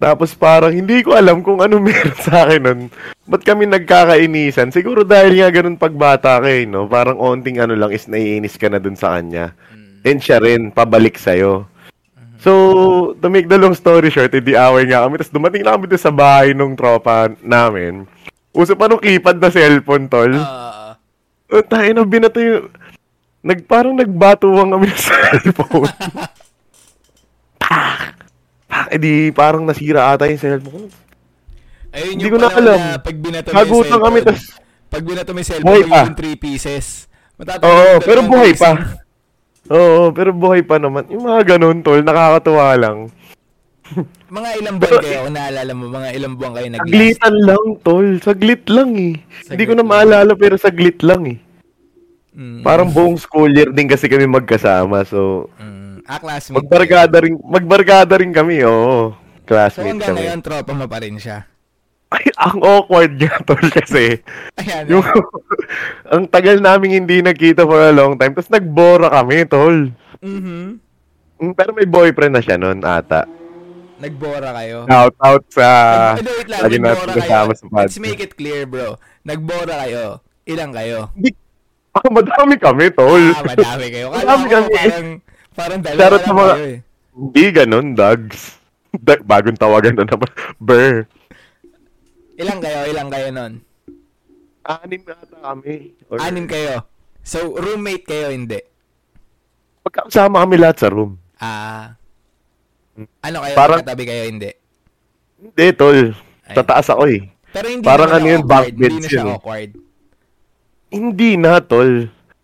Tapos 0.02 0.34
parang 0.34 0.74
hindi 0.74 1.06
ko 1.06 1.14
alam 1.14 1.46
kung 1.46 1.62
ano 1.62 1.78
meron 1.86 2.18
sa 2.18 2.50
akin 2.50 2.62
nun. 2.66 2.80
Ba't 3.30 3.46
kami 3.46 3.70
nagkakainisan? 3.70 4.74
Siguro 4.74 5.06
dahil 5.06 5.38
nga 5.38 5.54
ganun 5.54 5.78
pagbata 5.78 6.42
ka 6.42 6.50
eh, 6.50 6.66
no? 6.66 6.90
Parang 6.90 7.22
onting 7.22 7.62
ano 7.62 7.78
lang 7.78 7.94
is 7.94 8.10
naiinis 8.10 8.58
ka 8.58 8.66
na 8.66 8.82
dun 8.82 8.98
sa 8.98 9.14
kanya. 9.14 9.54
And 10.02 10.18
siya 10.18 10.42
rin, 10.42 10.74
pabalik 10.74 11.22
sa'yo. 11.22 11.70
So, 12.42 13.14
to 13.22 13.30
make 13.30 13.46
the 13.46 13.62
long 13.62 13.78
story 13.78 14.10
short, 14.10 14.34
hindi 14.34 14.58
away 14.58 14.90
nga 14.90 15.06
kami. 15.06 15.22
Tapos 15.22 15.30
dumating 15.38 15.62
na 15.62 15.78
kami 15.78 15.86
dun 15.86 16.02
sa 16.02 16.10
bahay 16.10 16.58
nung 16.58 16.74
tropa 16.74 17.30
namin. 17.46 18.10
Uso 18.50 18.74
pa 18.74 18.90
nung 18.90 18.98
keypad 18.98 19.38
na 19.38 19.54
cellphone, 19.54 20.10
tol. 20.10 20.34
Ah, 20.34 20.72
Oh, 21.52 21.60
tayo 21.60 21.92
na 21.92 22.08
binato 22.08 22.40
yung... 22.40 22.72
Nag, 23.44 23.68
parang 23.68 23.92
nagbatuwang 23.92 24.72
kami 24.72 24.88
sa 24.96 25.12
cellphone. 25.36 25.92
Pak! 27.60 28.16
Eh 28.88 28.98
di, 28.98 29.14
parang 29.30 29.62
nasira 29.62 30.10
ata 30.10 30.26
yung 30.26 30.40
cellphone. 30.40 30.88
ayun 31.92 32.16
Hindi 32.16 32.26
yung 32.26 32.34
ko 32.34 32.38
na 32.40 32.50
alam. 32.50 32.80
na 32.80 32.98
pag 32.98 33.16
binato 33.16 33.48
mo 33.48 33.52
yung 33.52 33.60
Hagutan 33.60 34.00
kami, 34.00 34.20
cellphone, 34.20 34.26
tas... 34.26 34.42
pag 34.88 35.04
binato 35.04 35.30
mo 35.30 35.38
yung 35.38 35.50
Buhay 35.62 35.82
cellphone, 35.82 35.90
pa. 35.90 36.02
yung 36.02 36.18
3 36.18 36.36
pieces. 36.40 36.86
Matatanda 37.36 37.66
Oo, 37.68 37.94
pero 38.00 38.20
buhay 38.22 38.52
pa. 38.54 38.72
Oo, 39.68 40.04
pero 40.12 40.30
buhay 40.32 40.62
pa 40.62 40.78
naman. 40.78 41.04
Yung 41.08 41.24
mga 41.24 41.56
ganun, 41.56 41.82
tol, 41.82 42.02
nakakatuwa 42.02 42.76
lang. 42.76 42.98
Mga 44.32 44.50
ilang 44.64 44.78
buwan 44.80 45.00
kayo, 45.04 45.20
kung 45.22 45.36
naalala 45.36 45.72
mo, 45.76 45.84
mga 45.92 46.10
ilang 46.16 46.34
buwan 46.40 46.52
kayo 46.56 46.68
nag-last. 46.72 46.88
Saglitan 46.88 47.36
lang, 47.44 47.64
tol. 47.84 48.08
Saglit 48.24 48.64
lang 48.72 48.90
eh. 48.96 49.14
Hindi 49.44 49.64
ko 49.68 49.74
na 49.76 49.84
maalala, 49.84 50.32
pero 50.40 50.56
saglit 50.56 51.04
lang 51.04 51.28
eh. 51.28 51.36
Mm, 52.32 52.64
Parang 52.64 52.88
buong 52.88 53.20
school 53.20 53.52
year 53.52 53.68
din 53.68 53.92
kasi 53.92 54.08
kami 54.08 54.24
magkasama. 54.24 55.04
So, 55.04 55.52
mm, 55.60 55.91
ah, 56.12 56.20
classmate. 56.20 56.58
magbarkada 56.60 57.18
rin, 57.20 57.36
magbarkada 57.38 58.14
rin 58.20 58.32
kami, 58.32 58.60
oo. 58.62 59.12
kayo. 59.12 59.16
So 59.40 59.48
Classmates 59.48 59.88
hanggang 59.90 60.10
kami. 60.12 60.20
ngayon, 60.22 60.40
tropa 60.42 60.72
mo 60.72 60.86
pa 60.86 61.00
rin 61.00 61.16
siya. 61.16 61.48
Ay, 62.08 62.28
ang 62.36 62.60
awkward 62.60 63.16
nga, 63.16 63.40
tol, 63.48 63.66
kasi 63.72 64.20
Ayan. 64.56 64.84
yung, 64.90 65.04
ang 66.14 66.24
tagal 66.28 66.60
namin 66.60 67.00
hindi 67.00 67.24
nagkita 67.24 67.64
for 67.64 67.80
a 67.80 67.92
long 67.92 68.16
time, 68.16 68.32
tapos 68.32 68.52
nagbora 68.52 69.08
kami, 69.10 69.44
tol. 69.46 69.88
Mhm. 70.20 70.76
Mm, 71.40 71.54
Pero 71.56 71.72
may 71.72 71.88
boyfriend 71.88 72.36
na 72.36 72.44
siya 72.44 72.56
noon 72.56 72.84
ata. 72.84 73.26
Nagbora 73.98 74.50
kayo. 74.52 74.86
Out, 74.86 75.14
out 75.20 75.44
sa... 75.50 75.68
Nag- 76.14 76.22
ano, 76.22 76.32
wait 76.34 76.50
lang, 76.50 76.62
lagi 76.62 76.78
nagbora 76.78 77.14
kayo. 77.14 77.22
sa 77.24 77.40
Let's 77.46 77.62
podcast. 77.64 77.96
make 77.98 78.20
it 78.20 78.34
clear, 78.34 78.66
bro. 78.66 78.98
Nagbora 79.22 79.86
kayo. 79.86 80.06
Ilang 80.44 80.72
kayo? 80.72 81.14
Hindi, 81.14 81.30
ah, 81.94 82.10
madami 82.10 82.56
kami, 82.58 82.86
tol. 82.92 83.24
Ah, 83.30 83.46
madami 83.46 83.88
kayo. 83.88 84.08
Kala 84.10 84.22
Madami 84.22 84.44
ko 84.44 84.54
kami. 84.54 84.70
parang, 84.76 85.10
parang 85.54 85.80
dalawa 85.80 86.00
Shoutout 86.00 86.22
lang 86.22 86.36
mga- 86.36 86.56
kayo 86.56 86.68
eh. 86.68 86.80
Hindi 87.12 87.44
ganun, 87.52 87.88
Dogs. 87.92 88.40
Dag- 89.08 89.24
bagong 89.24 89.56
tawagan 89.56 89.96
na 89.96 90.06
naman. 90.06 90.32
Burr. 90.60 91.04
Ilang 92.36 92.60
kayo? 92.60 92.80
Ilang 92.88 93.10
kayo 93.10 93.28
nun? 93.30 93.54
Anim 94.62 95.02
na 95.04 95.16
ata 95.16 95.38
kami. 95.42 95.74
Or, 96.08 96.18
Anim 96.20 96.46
kayo. 96.46 96.86
So, 97.22 97.54
roommate 97.54 98.04
kayo, 98.04 98.30
hindi? 98.30 98.62
Magkakasama 99.82 100.42
kami 100.42 100.56
lahat 100.58 100.78
sa 100.78 100.90
room. 100.90 101.18
Ah. 101.38 101.98
Ano 103.22 103.38
kayo? 103.42 103.56
Parang- 103.56 103.82
Katabi 103.82 104.04
kayo, 104.06 104.24
hindi? 104.26 104.52
Hindi, 105.38 105.66
tol. 105.74 106.14
Ay. 106.46 106.56
Sa 106.56 106.64
taas 106.64 106.88
ako 106.88 107.04
eh. 107.08 107.22
Pero 107.52 107.68
hindi 107.68 107.84
Parang 107.84 108.10
ano 108.10 108.24
yun, 108.24 108.42
awkward. 108.42 108.72
bunk 108.72 108.80
Hindi 108.80 108.88
na 108.96 109.02
siya 109.04 109.18
yun 109.18 109.28
eh. 109.28 109.36
awkward. 109.36 109.72
Hindi 110.90 111.32
na, 111.36 111.52
tol. 111.60 111.92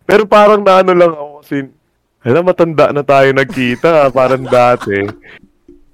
Pero 0.02 0.22
parang 0.24 0.60
naano 0.60 0.92
lang 0.92 1.12
ako 1.12 1.26
kasi, 1.40 1.56
alam, 2.26 2.42
matanda 2.42 2.90
na 2.90 3.06
tayo 3.06 3.30
nagkita, 3.30 4.06
ah, 4.06 4.10
parang 4.10 4.42
dati. 4.42 5.06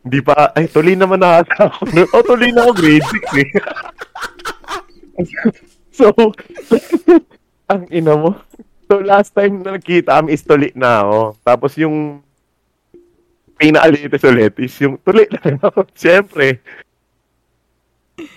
Hindi 0.04 0.18
pa, 0.20 0.52
ay, 0.56 0.68
tuloy 0.68 0.96
naman 0.96 1.20
na 1.20 1.40
ata 1.40 1.68
ako. 1.68 1.80
nun. 1.88 2.08
Oh, 2.12 2.24
tuloy 2.24 2.50
na 2.52 2.60
ako 2.64 2.72
grade 2.76 3.08
6 3.08 3.40
eh. 3.40 3.50
so, 5.96 6.12
ang 7.72 7.88
ina 7.88 8.12
mo. 8.16 8.36
So, 8.84 9.00
last 9.00 9.32
time 9.32 9.64
na 9.64 9.80
nagkita 9.80 10.20
kami 10.20 10.36
is 10.36 10.44
tuli 10.44 10.68
na 10.76 11.00
ako. 11.00 11.20
Tapos 11.40 11.72
yung 11.80 12.20
pinakalitis 13.56 14.28
ulit 14.28 14.54
is 14.60 14.76
yung 14.84 15.00
tuli 15.00 15.24
na 15.32 15.56
ako. 15.56 15.88
Siyempre. 15.96 16.60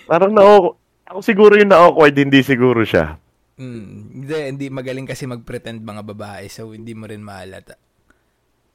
Parang 0.08 0.32
na 0.32 0.44
ako 1.08 1.20
siguro 1.20 1.56
yung 1.56 1.72
na-awkward, 1.72 2.16
hindi 2.16 2.40
siguro 2.40 2.80
siya. 2.84 3.20
Hmm. 3.58 4.22
Hindi, 4.22 4.34
hindi 4.54 4.66
magaling 4.70 5.04
kasi 5.04 5.26
mag-pretend 5.26 5.82
mga 5.82 6.02
babae. 6.06 6.46
So, 6.46 6.70
hindi 6.70 6.94
mo 6.94 7.10
rin 7.10 7.20
mahalata. 7.20 7.74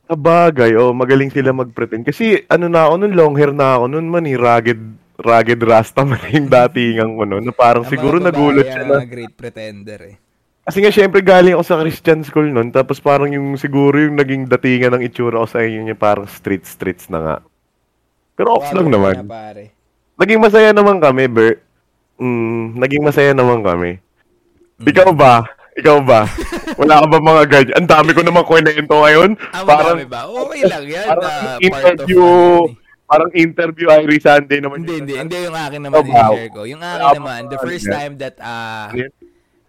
Sabagay, 0.04 0.76
oh, 0.76 0.91
magaling 0.91 1.32
sila 1.32 1.56
mag-pretend. 1.56 2.04
Kasi 2.04 2.43
ano 2.52 2.67
na 2.67 2.91
ako 2.91 2.93
nun, 3.00 3.13
long 3.15 3.36
hair 3.39 3.56
na 3.56 3.80
ako 3.80 3.88
nun 3.88 4.12
man, 4.12 4.28
eh, 4.28 4.36
rugged, 4.36 4.80
rugged 5.15 5.63
rasta 5.63 6.04
man 6.04 6.19
yung 6.36 6.52
datingang 6.52 7.15
ko 7.15 7.24
nun. 7.24 7.43
Na 7.48 7.56
parang 7.56 7.88
Ang 7.88 7.91
siguro 7.96 8.19
nagulat 8.19 8.67
siya 8.67 8.84
na. 8.84 9.08
great 9.08 9.32
pretender 9.39 10.00
eh. 10.04 10.15
Kasi 10.63 10.80
nga 10.80 10.91
syempre 10.91 11.19
galing 11.19 11.56
ako 11.56 11.63
sa 11.63 11.80
Christian 11.80 12.24
school 12.24 12.48
nun, 12.48 12.72
tapos 12.72 13.00
parang 13.00 13.32
yung 13.32 13.56
siguro 13.60 14.00
yung 14.00 14.15
naging 14.15 14.48
datingan 14.48 14.96
ng 15.00 15.04
itsura 15.08 15.43
ko 15.43 15.48
sa 15.48 15.60
inyo 15.63 15.88
niya 15.88 15.96
parang 15.96 16.28
street 16.28 16.67
streets 16.67 17.08
na 17.12 17.19
nga. 17.19 17.36
Pero 18.36 18.60
off 18.60 18.72
lang 18.72 18.88
naman. 18.91 19.24
na, 19.24 19.28
pare. 19.28 19.72
Naging 20.19 20.39
masaya 20.39 20.72
naman 20.72 21.04
kami, 21.04 21.28
Ber. 21.28 21.60
Mm, 22.19 22.80
naging 22.80 23.04
masaya 23.04 23.32
naman 23.36 23.60
kami. 23.63 24.00
Mm. 24.81 24.86
Ikaw 24.89 25.09
ba? 25.13 25.33
Ikaw 25.73 25.97
ba? 26.05 26.21
Wala 26.81 27.01
ka 27.01 27.07
ba 27.09 27.17
mga 27.17 27.43
ganyan? 27.49 27.75
Ang 27.81 27.89
dami 27.89 28.09
ko 28.13 28.21
naman 28.21 28.45
kwento 28.45 28.69
ngayon. 28.73 29.29
Ah, 29.53 29.65
parang 29.65 29.97
ba? 30.05 30.29
Okay 30.29 30.62
lang 30.69 30.86
yan. 30.86 31.07
parang 31.09 31.33
of 31.57 31.62
interview, 31.62 32.23
parang 33.09 33.31
interview 33.33 33.88
Irie 33.89 34.21
Sunday 34.21 34.59
naman. 34.62 34.86
Hindi, 34.86 34.95
hindi. 35.01 35.13
Hindi 35.17 35.38
yung 35.45 35.57
akin 35.57 35.81
naman 35.81 36.01
ba? 36.05 36.25
i-share 36.29 36.51
ko. 36.53 36.62
Yung 36.69 36.81
akin 36.81 37.01
Wala 37.01 37.17
naman, 37.17 37.41
the 37.49 37.59
first 37.62 37.86
yan? 37.89 37.93
time 37.93 38.13
that 38.21 38.36
yan? 38.93 39.09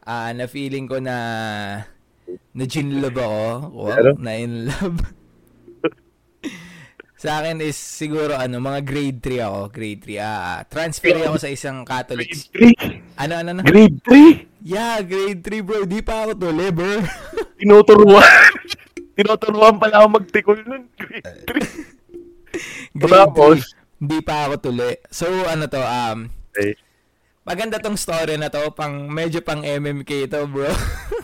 ah 0.04 0.30
na 0.36 0.44
feeling 0.44 0.84
ko 0.84 1.00
na 1.00 1.16
na 2.52 2.64
ginlove 2.64 3.16
ako. 3.16 3.42
Wow, 3.72 3.88
Ano? 3.96 4.10
na 4.20 4.32
in 4.36 4.68
love. 4.68 4.98
sa 7.24 7.40
akin 7.40 7.64
is 7.64 7.80
siguro 7.80 8.36
ano, 8.36 8.60
mga 8.60 8.84
grade 8.84 9.18
3 9.40 9.48
ako, 9.48 9.60
grade 9.72 10.02
3. 10.04 10.20
Ah, 10.20 10.60
transfer 10.68 11.16
ako 11.24 11.40
sa 11.40 11.48
isang 11.48 11.80
Catholic. 11.80 12.28
Grade 12.52 13.00
3? 13.16 13.16
Ano 13.24 13.32
ano 13.40 13.50
na? 13.56 13.62
Grade 13.64 13.96
3? 14.04 14.60
Yeah, 14.60 15.00
grade 15.00 15.40
3 15.40 15.64
bro. 15.64 15.88
Di 15.88 16.04
pa 16.04 16.28
ako 16.28 16.36
tuloy, 16.36 16.68
bro. 16.68 17.00
Tinuturuan. 17.64 18.28
tinuturuan 19.16 19.80
pala 19.80 20.04
ako 20.04 20.20
magtikol 20.20 20.58
nun. 20.68 20.84
Grade 21.00 21.32
3. 21.48 21.64
Grade 23.00 23.16
Tapos? 23.16 23.72
3, 23.72 24.04
hindi 24.04 24.18
pa 24.20 24.36
ako 24.44 24.54
tuloy. 24.60 24.94
So, 25.08 25.24
ano 25.48 25.64
to, 25.64 25.80
um, 25.80 26.28
Okay. 26.54 26.76
maganda 27.42 27.80
tong 27.80 27.96
story 27.96 28.36
na 28.36 28.52
to, 28.52 28.68
pang, 28.76 29.08
medyo 29.08 29.40
pang 29.40 29.64
MMK 29.64 30.28
to, 30.28 30.44
bro. 30.44 30.68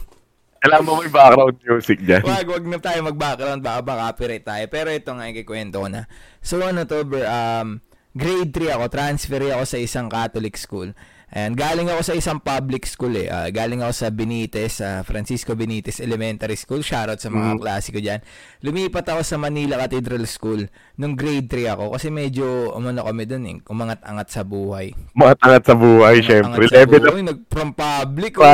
Alam 0.60 0.80
mo 0.84 0.92
may 1.00 1.08
background 1.08 1.56
music 1.64 1.98
dyan. 2.04 2.20
wag, 2.20 2.44
wag 2.44 2.64
na 2.68 2.76
tayo 2.76 3.00
mag-background, 3.00 3.60
baka 3.64 3.80
ba 3.80 3.94
copyright 4.08 4.44
tayo. 4.44 4.64
Pero 4.68 4.88
ito 4.92 5.08
nga, 5.08 5.24
ikikwento 5.24 5.80
ko 5.80 5.88
na. 5.88 6.04
So, 6.44 6.60
ano 6.60 6.84
to, 6.84 7.00
bro, 7.04 7.24
um, 7.24 7.80
grade 8.12 8.52
3 8.52 8.76
ako, 8.76 8.84
transfer 8.92 9.40
ako 9.40 9.64
sa 9.64 9.78
isang 9.80 10.12
Catholic 10.12 10.60
school. 10.60 10.92
And 11.30 11.54
galing 11.54 11.86
ako 11.86 12.02
sa 12.02 12.14
isang 12.18 12.42
public 12.42 12.82
school 12.90 13.14
eh. 13.14 13.30
Ah, 13.30 13.46
galing 13.54 13.86
ako 13.86 13.94
sa 13.94 14.10
Benitez, 14.10 14.82
sa 14.82 15.06
Francisco 15.06 15.54
Benitez 15.54 16.02
Elementary 16.02 16.58
School. 16.58 16.82
Shoutout 16.82 17.22
sa 17.22 17.30
mga 17.30 17.54
Mhm. 17.54 17.60
klase 17.62 17.94
ko 17.94 18.02
dyan. 18.02 18.18
Lumipat 18.66 19.06
ako 19.14 19.22
sa 19.22 19.38
Manila 19.38 19.78
Cathedral 19.78 20.26
School 20.26 20.66
nung 20.98 21.14
grade 21.14 21.46
3 21.46 21.70
ako 21.70 21.94
kasi 21.94 22.10
medyo 22.10 22.74
umano 22.74 23.06
kami 23.06 23.30
dun 23.30 23.46
eh, 23.46 23.62
umangat-angat 23.62 24.26
sa 24.26 24.42
buhay. 24.42 24.90
Mga 25.14 25.34
tangat 25.38 25.62
sa 25.70 25.74
buhay, 25.78 26.16
syempre. 26.18 26.66
Level 26.66 26.98
buhay, 26.98 27.22
nag 27.22 27.40
from 27.46 27.78
public. 27.78 28.34
oh. 28.34 28.50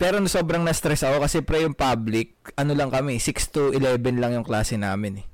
Pero 0.00 0.24
no, 0.24 0.28
sobrang 0.28 0.64
na-stress 0.64 1.04
ako 1.04 1.20
kasi 1.20 1.44
pre 1.44 1.60
yung 1.68 1.76
public, 1.76 2.32
ano 2.56 2.72
lang 2.72 2.88
kami, 2.88 3.20
6 3.20 3.52
to 3.52 3.62
11 3.76 4.16
lang 4.16 4.32
yung 4.32 4.46
klase 4.46 4.80
namin 4.80 5.20
eh. 5.20 5.26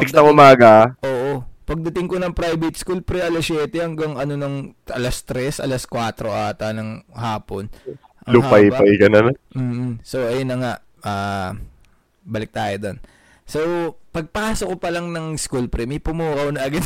6 0.00 0.16
na 0.16 0.24
umaga. 0.24 0.96
Oo. 1.04 1.44
Pagdating 1.68 2.08
ko 2.08 2.16
ng 2.16 2.32
private 2.32 2.80
school, 2.80 3.04
pre 3.04 3.20
alas 3.20 3.44
7 3.44 3.68
hanggang 3.76 4.16
ano 4.16 4.40
ng 4.40 4.54
alas 4.88 5.20
3, 5.28 5.60
alas 5.60 5.84
4 5.84 6.24
ata 6.32 6.72
ng 6.72 7.12
hapon. 7.12 7.68
Lupay-pay 8.24 8.96
ka 8.96 9.12
na. 9.12 9.36
Mm, 9.52 10.00
so 10.00 10.24
ayun 10.24 10.48
na 10.48 10.56
nga, 10.56 10.72
ah, 11.04 11.52
balik 12.24 12.56
tayo 12.56 12.72
doon. 12.80 12.98
So, 13.48 13.60
pagpasok 14.12 14.68
ko 14.68 14.76
pa 14.76 14.92
lang 14.92 15.12
ng 15.12 15.36
school, 15.40 15.72
pre, 15.72 15.88
may 15.88 16.00
pumukaw 16.00 16.52
na 16.52 16.68
agad. 16.68 16.84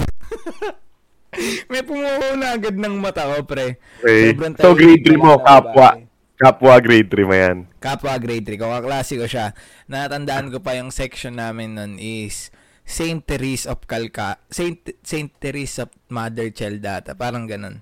may 1.72 1.82
pumukaw 1.82 2.38
na 2.38 2.54
agad 2.54 2.74
ng 2.78 2.94
mata 3.02 3.26
ko, 3.26 3.42
pre. 3.42 3.82
Okay. 3.98 4.30
Sobrang 4.34 4.54
So, 4.58 4.74
grade 4.74 5.02
3 5.02 5.18
mo, 5.18 5.42
kapwa. 5.42 5.98
babae. 5.98 6.11
Kapwa 6.42 6.74
grade 6.82 7.06
3 7.06 7.22
mo 7.22 7.34
yan. 7.38 7.70
Kapwa 7.78 8.18
grade 8.18 8.42
3 8.42 8.58
ko, 8.58 8.66
kaklase 8.66 9.14
ko 9.14 9.30
siya. 9.30 9.54
Natandaan 9.86 10.50
ko 10.50 10.58
pa 10.58 10.74
yung 10.74 10.90
section 10.90 11.38
namin 11.38 11.78
nun 11.78 12.02
is 12.02 12.50
Saint 12.82 13.22
Therese 13.22 13.70
of 13.70 13.86
Calcutta, 13.86 14.42
Saint, 14.50 14.82
Saint 15.06 15.30
Therese 15.38 15.86
of 15.86 15.94
Mother 16.10 16.50
Child 16.50 16.82
Data, 16.82 17.14
parang 17.14 17.46
ganun. 17.46 17.78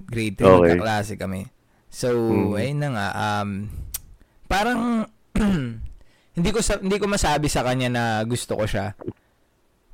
Grade 0.00 0.40
3, 0.40 0.48
Okay. 0.48 0.68
kaklase 0.72 1.14
kami. 1.20 1.52
So, 1.92 2.08
Mm. 2.16 2.56
ayun 2.56 2.78
na 2.80 2.88
nga, 2.96 3.06
um, 3.12 3.68
parang, 4.48 4.80
hindi 6.36 6.50
ko 6.52 6.64
sa, 6.64 6.80
hindi 6.80 6.96
ko 6.96 7.04
masabi 7.04 7.52
sa 7.52 7.60
kanya 7.60 7.92
na 7.92 8.04
gusto 8.24 8.56
ko 8.56 8.64
siya. 8.64 8.96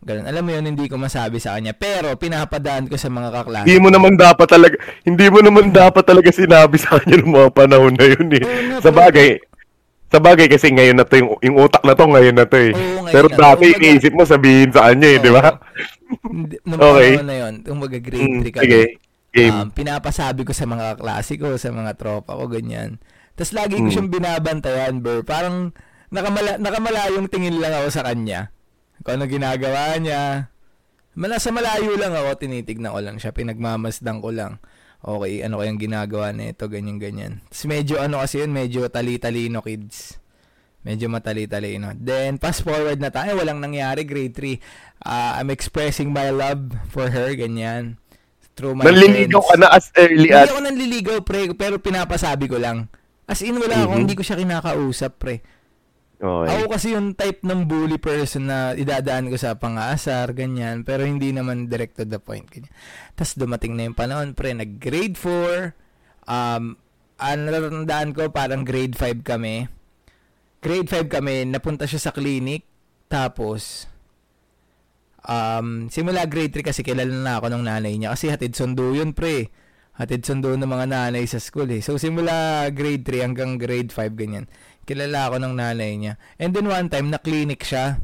Ganun. 0.03 0.27
Alam 0.27 0.43
mo 0.43 0.51
yun, 0.51 0.67
hindi 0.67 0.91
ko 0.91 0.99
masabi 0.99 1.39
sa 1.39 1.55
kanya. 1.55 1.73
Pero, 1.73 2.11
pinapadaan 2.15 2.91
ko 2.91 2.99
sa 2.99 3.07
mga 3.07 3.31
kaklase. 3.31 3.65
Hindi 3.65 3.79
mo 3.79 3.89
naman 3.89 4.19
dapat 4.19 4.51
talaga, 4.51 4.75
hindi 5.03 5.27
mo 5.31 5.39
naman 5.39 5.71
dapat 5.71 6.03
talaga 6.03 6.29
sinabi 6.29 6.75
sa 6.77 6.99
kanya 6.99 7.23
ng 7.23 7.31
mga 7.31 7.49
panahon 7.55 7.95
na 7.95 8.07
yun 8.11 8.27
eh. 8.33 8.43
Sa 8.83 8.91
bagay, 8.91 9.39
sa 10.09 10.19
bagay 10.19 10.51
kasi 10.51 10.69
ngayon 10.69 10.99
na 10.99 11.07
to, 11.07 11.15
yung, 11.17 11.31
yung 11.39 11.57
utak 11.57 11.87
na 11.87 11.95
to 11.95 12.03
ngayon 12.05 12.35
na 12.35 12.45
to 12.45 12.59
eh. 12.59 12.75
Oo, 12.75 13.07
Pero 13.09 13.27
na. 13.31 13.37
dati 13.39 13.65
Kumbaga- 13.65 13.79
iniisip 13.81 14.13
mo 14.13 14.23
sabihin 14.27 14.69
sa 14.69 14.91
kanya 14.91 15.09
eh, 15.09 15.19
di 15.19 15.31
ba? 15.31 15.47
Nung 16.67 16.81
Okay. 16.83 17.11
na 17.23 17.35
yun, 17.39 17.55
yung 17.63 17.79
mga 17.79 17.99
grade 18.03 18.27
Mm, 18.27 18.41
3 18.43 18.51
kami. 18.51 18.63
sige, 18.67 18.81
game. 19.31 19.55
Um, 19.55 19.69
pinapasabi 19.71 20.43
ko 20.43 20.53
sa 20.53 20.67
mga 20.67 20.85
kaklase 20.93 21.33
ko, 21.39 21.55
sa 21.57 21.71
mga 21.71 21.95
tropa 21.95 22.35
ko, 22.35 22.45
ganyan. 22.47 22.99
Tapos 23.33 23.55
lagi 23.55 23.79
ko 23.79 23.87
Mm. 23.87 23.93
siyang 23.95 24.11
binabantayan, 24.11 24.95
bro. 24.99 25.23
Parang 25.23 25.73
nakamala, 26.11 26.59
nakamalayong 26.59 27.31
tingin 27.31 27.57
lang 27.57 27.73
ako 27.73 27.89
sa 27.89 28.05
kanya. 28.05 28.51
Kung 29.03 29.19
ano 29.19 29.25
ginagawa 29.27 29.99
niya. 29.99 30.49
Mala 31.13 31.37
sa 31.37 31.53
malayo 31.53 31.93
lang 32.01 32.17
ako, 32.17 32.41
tinitignan 32.41 32.95
ko 32.95 33.01
lang 33.05 33.17
siya, 33.21 33.37
pinagmamasdan 33.37 34.25
ko 34.25 34.33
lang. 34.33 34.57
Okay, 35.03 35.43
ano 35.43 35.59
kayang 35.59 35.83
ginagawa 35.83 36.31
nito, 36.31 36.71
ganyan 36.71 36.97
ganyan. 36.97 37.43
Tapos 37.51 37.67
medyo 37.67 37.99
ano 37.99 38.23
kasi 38.23 38.41
yun, 38.41 38.55
medyo 38.55 38.87
tali-talino 38.87 39.61
kids. 39.61 40.17
Medyo 40.83 41.11
matali-talino. 41.11 41.95
Then, 41.95 42.39
fast 42.43 42.63
forward 42.63 42.99
na 42.99 43.11
tayo, 43.11 43.39
walang 43.39 43.63
nangyari, 43.63 44.03
grade 44.07 44.35
3. 44.35 44.59
Ah, 45.03 45.39
I'm 45.39 45.51
expressing 45.51 46.11
my 46.11 46.31
love 46.31 46.75
for 46.91 47.07
her, 47.11 47.35
ganyan. 47.35 47.99
Through 48.55 48.79
my 48.79 48.91
Nanliligaw 48.91 49.43
ka 49.43 49.57
na 49.59 49.69
as 49.75 49.91
early 49.95 50.31
Hindi 50.31 50.35
as... 50.35 50.51
ako 50.51 50.59
nanliligaw, 50.63 51.19
pre, 51.23 51.51
pero 51.55 51.79
pinapasabi 51.79 52.47
ko 52.51 52.59
lang. 52.59 52.87
As 53.27 53.43
in, 53.43 53.59
wala 53.59 53.87
ako, 53.87 53.95
Mhm. 53.95 54.01
hindi 54.07 54.15
ko 54.19 54.23
siya 54.27 54.39
kinakausap, 54.39 55.13
pre. 55.19 55.43
Okay. 56.23 56.55
Ako 56.55 56.65
kasi 56.71 56.95
yung 56.95 57.19
type 57.19 57.43
ng 57.43 57.67
bully 57.67 57.99
person 57.99 58.47
na 58.47 58.79
idadaan 58.79 59.27
ko 59.27 59.35
sa 59.35 59.59
pang-aasar, 59.59 60.31
ganyan, 60.39 60.87
pero 60.87 61.03
hindi 61.03 61.35
naman 61.35 61.67
direct 61.67 61.99
to 61.99 62.07
the 62.07 62.23
point. 62.23 62.47
Ganyan. 62.47 62.71
Tapos 63.19 63.35
dumating 63.35 63.75
na 63.75 63.91
yung 63.91 63.99
panahon, 63.99 64.31
pre, 64.31 64.55
nag-grade 64.55 65.19
4, 65.19 65.75
um, 66.31 66.79
ang 67.19 67.41
natatandaan 67.43 68.15
ko, 68.15 68.31
parang 68.31 68.63
grade 68.63 68.95
5 68.95 69.27
kami. 69.27 69.67
Grade 70.63 70.87
5 70.87 71.11
kami, 71.11 71.43
napunta 71.43 71.91
siya 71.91 71.99
sa 71.99 72.15
clinic, 72.15 72.71
tapos, 73.11 73.91
um, 75.27 75.91
simula 75.91 76.23
grade 76.31 76.55
3 76.55 76.71
kasi 76.71 76.87
kilala 76.87 77.11
na 77.11 77.43
ako 77.43 77.51
ng 77.51 77.67
nanay 77.67 77.99
niya, 77.99 78.15
kasi 78.15 78.31
hatid 78.31 78.55
sundo 78.55 78.95
yun, 78.95 79.11
pre. 79.11 79.51
Hatid 79.93 80.25
sundo 80.25 80.57
ng 80.57 80.65
mga 80.65 80.87
nanay 80.89 81.29
sa 81.29 81.37
school 81.37 81.69
eh. 81.69 81.85
So 81.85 82.01
simula 82.01 82.65
grade 82.73 83.05
3 83.05 83.29
hanggang 83.29 83.61
grade 83.61 83.93
5 83.93 84.17
ganyan. 84.17 84.49
Kilala 84.83 85.31
ako 85.31 85.37
ng 85.39 85.55
nanay 85.55 85.93
niya. 85.95 86.15
And 86.37 86.51
then 86.51 86.67
one 86.67 86.91
time 86.91 87.09
na 87.09 87.23
clinic 87.23 87.63
siya. 87.63 88.03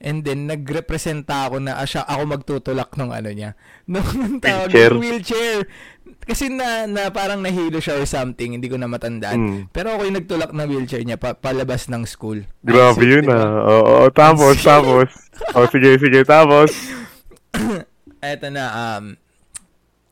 And 0.00 0.24
then 0.24 0.48
nagrepresenta 0.48 1.44
ako 1.52 1.60
na 1.60 1.76
ah, 1.76 1.84
siya 1.84 2.08
ako 2.08 2.22
magtutulak 2.24 2.96
ng 2.96 3.12
ano 3.12 3.28
niya. 3.28 3.52
Nung 3.90 4.40
tawag 4.40 4.72
Wheelchair. 4.72 4.92
ng 4.96 5.00
wheelchair. 5.04 5.58
Kasi 6.24 6.48
na, 6.48 6.88
na 6.88 7.12
parang 7.12 7.44
nahilo 7.44 7.80
siya 7.84 8.00
or 8.00 8.08
something, 8.08 8.56
hindi 8.56 8.68
ko 8.68 8.80
na 8.80 8.88
matandaan. 8.88 9.36
Mm. 9.36 9.60
Pero 9.72 9.92
ako 9.92 10.08
yung 10.08 10.16
nagtulak 10.16 10.50
ng 10.56 10.68
wheelchair 10.68 11.04
niya 11.04 11.20
pa, 11.20 11.36
palabas 11.36 11.92
ng 11.92 12.08
school. 12.08 12.44
Grabe 12.64 13.04
yun 13.04 13.24
di 13.24 13.28
ba? 13.28 13.40
ah. 13.40 13.52
Oo, 13.68 13.96
tapos, 14.08 14.56
tapos. 14.72 15.08
O, 15.52 15.68
sige, 15.68 16.00
sige, 16.00 16.24
tapos. 16.24 16.72
Eto 18.24 18.48
na, 18.48 18.64
um, 18.96 19.16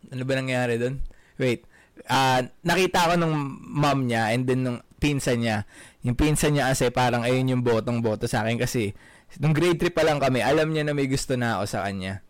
ano 0.08 0.22
ba 0.24 0.32
nangyari 0.36 0.76
doon? 0.76 1.00
Wait, 1.40 1.64
ah 2.08 2.40
nakita 2.64 3.12
ko 3.12 3.14
nung 3.20 3.36
mom 3.60 4.08
niya 4.08 4.32
and 4.32 4.48
then 4.48 4.64
nung 4.64 4.80
pinsan 4.98 5.40
niya. 5.42 5.64
Yung 6.02 6.18
pinsan 6.18 6.54
niya 6.54 6.70
kasi 6.70 6.90
parang 6.90 7.22
ayun 7.22 7.48
yung 7.58 7.62
botong-boto 7.64 8.26
sa 8.26 8.42
akin 8.44 8.58
kasi 8.58 8.92
nung 9.38 9.54
grade 9.54 9.78
3 9.80 9.94
pa 9.94 10.02
lang 10.04 10.18
kami, 10.18 10.42
alam 10.42 10.70
niya 10.70 10.84
na 10.84 10.92
may 10.92 11.06
gusto 11.06 11.38
na 11.38 11.58
ako 11.58 11.64
sa 11.70 11.86
kanya. 11.86 12.20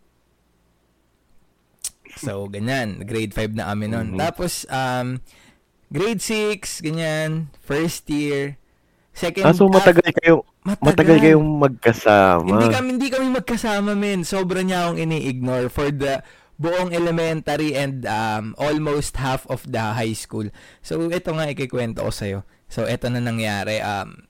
So, 2.19 2.51
ganyan. 2.51 3.05
Grade 3.07 3.31
5 3.31 3.55
na 3.55 3.71
kami 3.71 3.87
noon. 3.87 4.15
Mhm. 4.15 4.19
Tapos, 4.19 4.67
um, 4.67 5.23
grade 5.87 6.19
6, 6.19 6.83
ganyan. 6.83 7.47
First 7.63 8.09
year. 8.11 8.59
Second 9.15 9.51
Ah, 9.51 9.55
so 9.55 9.67
matagal 9.67 10.05
kayo, 10.21 10.47
matagal 10.79 11.19
kayong 11.19 11.43
magkasama. 11.59 12.45
hindi 12.55 12.67
kami 12.71 12.87
hindi 12.95 13.09
kami 13.11 13.27
magkasama 13.35 13.91
men. 13.91 14.23
Sobra 14.23 14.63
niya 14.63 14.87
akong 14.87 15.01
ini-ignore 15.01 15.67
for 15.67 15.91
the 15.91 16.23
buong 16.55 16.91
elementary 16.95 17.75
and 17.75 18.07
um, 18.07 18.55
almost 18.55 19.19
half 19.19 19.43
of 19.51 19.63
the 19.67 19.79
high 19.79 20.15
school. 20.15 20.47
So 20.79 20.99
ito 21.07 21.31
nga 21.35 21.51
ikikwento 21.51 21.99
ko 22.03 22.11
sa'yo. 22.11 22.39
So 22.69 22.85
ito 22.85 23.09
na 23.09 23.19
nangyari. 23.19 23.81
Um, 23.81 24.29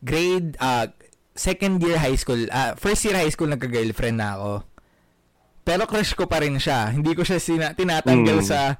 grade 0.00 0.54
uh, 0.56 0.92
second 1.32 1.80
year 1.80 1.96
high 1.96 2.14
school, 2.14 2.44
uh, 2.46 2.76
first 2.76 3.02
year 3.02 3.16
high 3.16 3.32
school 3.32 3.48
nagka-girlfriend 3.48 4.20
na 4.20 4.36
ako. 4.36 4.52
Pero 5.64 5.82
crush 5.84 6.12
ko 6.12 6.28
pa 6.28 6.40
rin 6.40 6.56
siya. 6.56 6.92
Hindi 6.92 7.16
ko 7.16 7.24
siya 7.24 7.40
sina- 7.40 7.72
tinatanggal 7.72 8.40
Mm. 8.40 8.46
sa 8.46 8.76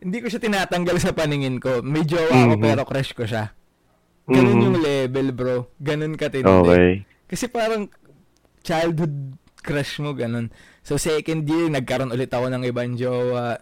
hindi 0.00 0.24
ko 0.24 0.32
siya 0.32 0.40
tinatanggal 0.40 0.96
sa 0.96 1.12
paningin 1.12 1.60
ko. 1.60 1.84
May 1.84 2.08
jowa 2.08 2.32
ako 2.48 2.54
Mhm. 2.56 2.64
pero 2.64 2.82
crush 2.84 3.12
ko 3.12 3.28
siya. 3.28 3.52
Ganun 4.24 4.56
Mhm. 4.56 4.64
yung 4.64 4.76
level, 4.80 5.28
bro. 5.32 5.56
Ganun 5.76 6.16
katindi. 6.16 6.48
Okay. 6.48 6.90
Kasi 7.28 7.52
parang 7.52 7.90
childhood 8.62 9.36
crush 9.60 10.00
mo, 10.00 10.16
ganun. 10.16 10.48
So, 10.80 10.96
second 10.96 11.44
year, 11.44 11.68
nagkaroon 11.68 12.08
ulit 12.08 12.32
ako 12.32 12.48
ng 12.48 12.64
ibang 12.64 12.96
jowa. 12.96 13.60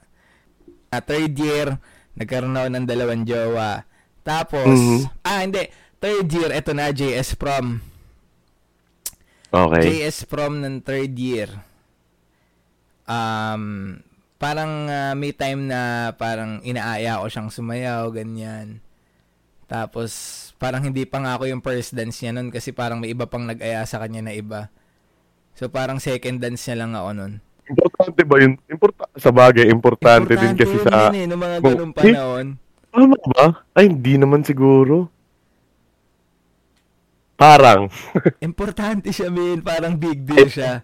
At 0.88 1.02
third 1.04 1.34
year, 1.34 1.74
nagkaroon 2.14 2.54
ako 2.54 2.68
ng 2.70 2.86
dalawang 2.86 3.26
jowa. 3.26 3.82
Tapos, 4.28 4.68
Mhm. 4.68 5.00
ah, 5.24 5.40
hindi. 5.40 5.64
Third 5.96 6.28
year, 6.28 6.50
eto 6.52 6.76
na, 6.76 6.92
JS 6.92 7.32
prom. 7.32 7.80
Okay. 9.48 10.04
JS 10.04 10.28
prom 10.28 10.60
ng 10.60 10.84
third 10.84 11.16
year. 11.16 11.48
Um, 13.08 13.96
parang 14.36 14.84
ah, 14.86 15.16
may 15.16 15.32
time 15.32 15.64
na 15.64 16.12
parang 16.12 16.60
inaaya 16.60 17.24
ko 17.24 17.32
siyang 17.32 17.48
sumayaw, 17.48 18.12
ganyan. 18.12 18.84
Tapos, 19.64 20.12
parang 20.56 20.84
hindi 20.84 21.08
pa 21.08 21.18
nga 21.18 21.36
ako 21.36 21.48
yung 21.48 21.64
first 21.64 21.96
dance 21.96 22.20
niya 22.20 22.36
nun 22.36 22.48
kasi 22.48 22.72
parang 22.72 23.00
may 23.00 23.12
iba 23.12 23.24
pang 23.24 23.44
nag-aya 23.44 23.80
sa 23.84 23.96
kanya 23.96 24.20
na 24.22 24.32
iba. 24.32 24.68
So, 25.56 25.72
parang 25.72 25.98
second 25.98 26.38
dance 26.38 26.68
niya 26.68 26.84
lang 26.84 26.92
ako 26.92 27.10
nun. 27.16 27.32
Importante 27.64 28.20
ba 28.24 28.36
yun? 28.40 28.56
Importa 28.64 29.08
sa 29.12 29.28
bagay, 29.28 29.68
importante, 29.68 30.32
din 30.32 30.56
kasi 30.56 30.76
sa... 30.80 31.12
yun 31.12 31.28
eh, 31.28 31.36
mga 31.36 31.56
Kung- 31.60 31.72
ganung 31.74 31.92
panahon. 31.92 32.46
Ano 32.98 33.14
ba? 33.30 33.62
Ay, 33.72 33.86
hindi 33.86 34.18
naman 34.18 34.42
siguro. 34.42 35.06
Parang. 37.38 37.86
Importante 38.42 39.14
siya, 39.14 39.30
men. 39.30 39.62
Parang 39.62 39.94
big 39.94 40.26
deal 40.26 40.50
siya. 40.50 40.82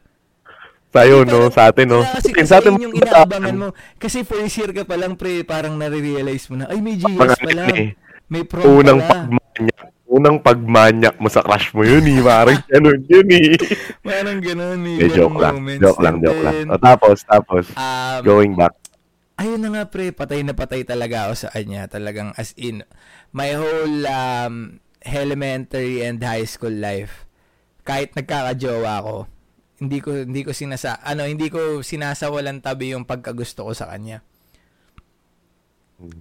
Sa'yo, 0.94 1.26
no? 1.26 1.50
Sa 1.50 1.74
atin, 1.74 1.90
no? 1.90 2.06
Wala 2.06 2.14
kasi, 2.14 2.30
Sa 2.30 2.38
kasi 2.38 2.52
atin, 2.54 2.72
yun 2.78 2.82
yung 2.86 2.94
inaabangan 2.94 3.56
mo. 3.58 3.68
Kasi 3.98 4.22
first 4.22 4.54
year 4.54 4.70
ka 4.70 4.86
pa 4.86 4.94
lang, 4.94 5.18
pre, 5.18 5.42
parang 5.42 5.74
nare-realize 5.74 6.46
mo 6.46 6.62
na, 6.62 6.70
ay, 6.70 6.78
may 6.78 6.94
GS 6.94 7.18
Mga 7.18 7.36
pala. 7.42 7.62
eh. 7.74 7.98
May 8.30 8.46
prom 8.46 8.62
Unang 8.62 9.02
pala. 9.02 9.10
pagmanyak. 9.26 9.78
Unang 10.06 10.38
pagmanyak 10.38 11.16
mo 11.18 11.26
sa 11.26 11.42
crush 11.42 11.74
mo 11.74 11.82
yun, 11.82 12.06
eh. 12.06 12.22
Parang 12.22 12.62
ganun 12.70 13.00
yun, 13.10 13.26
eh. 13.34 13.58
Parang 13.98 14.38
ganun, 14.38 14.78
Eh, 14.86 14.98
ganun 15.02 15.16
joke 15.18 15.38
lang. 15.42 15.54
Joke 15.82 15.98
lang, 16.00 16.14
joke 16.22 16.42
lang. 16.46 16.56
O, 16.70 16.78
tapos, 16.78 17.16
tapos, 17.26 17.64
um, 17.74 18.22
going 18.22 18.54
back. 18.54 18.70
Ayun 19.36 19.60
na 19.62 19.70
nga 19.74 19.84
pre, 19.90 20.14
patay 20.14 20.46
na 20.46 20.54
patay 20.54 20.86
talaga 20.86 21.28
ako 21.28 21.34
sa 21.46 21.48
kanya. 21.50 21.90
Talagang 21.90 22.32
as 22.38 22.54
in, 22.54 22.86
my 23.34 23.50
whole 23.54 23.98
um, 24.06 24.78
elementary 25.04 26.00
and 26.06 26.22
high 26.24 26.46
school 26.46 26.72
life, 26.72 27.26
kahit 27.84 28.16
nagkakajowa 28.16 29.04
ako, 29.04 29.16
hindi 29.82 29.98
ko 30.00 30.24
hindi 30.24 30.46
ko 30.46 30.54
sinasa 30.54 31.02
ano 31.02 31.26
hindi 31.26 31.50
ko 31.50 31.82
sinasawalan 31.82 32.62
tabi 32.62 32.94
yung 32.94 33.04
pagkagusto 33.04 33.66
ko 33.66 33.72
sa 33.74 33.90
kanya. 33.90 34.22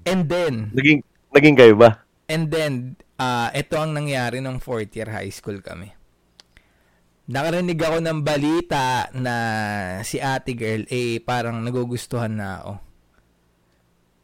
And 0.03 0.27
then 0.27 0.73
Naging, 0.73 1.01
naging 1.31 1.55
kayo 1.57 1.73
ba? 1.77 2.03
and 2.27 2.49
then 2.49 2.95
ah 3.19 3.53
ito 3.53 3.77
ang 3.77 3.93
nangyari 3.93 4.41
nung 4.41 4.57
fourth 4.57 4.91
year 4.97 5.07
high 5.13 5.31
school 5.31 5.61
kami. 5.61 5.93
Nakarinig 7.29 7.79
ako 7.79 8.03
ng 8.03 8.19
balita 8.25 9.07
na 9.15 9.35
si 10.03 10.19
ate 10.19 10.59
girl 10.59 10.83
eh 10.91 11.23
parang 11.23 11.63
nagugustuhan 11.63 12.35
na 12.35 12.59
ako. 12.59 12.73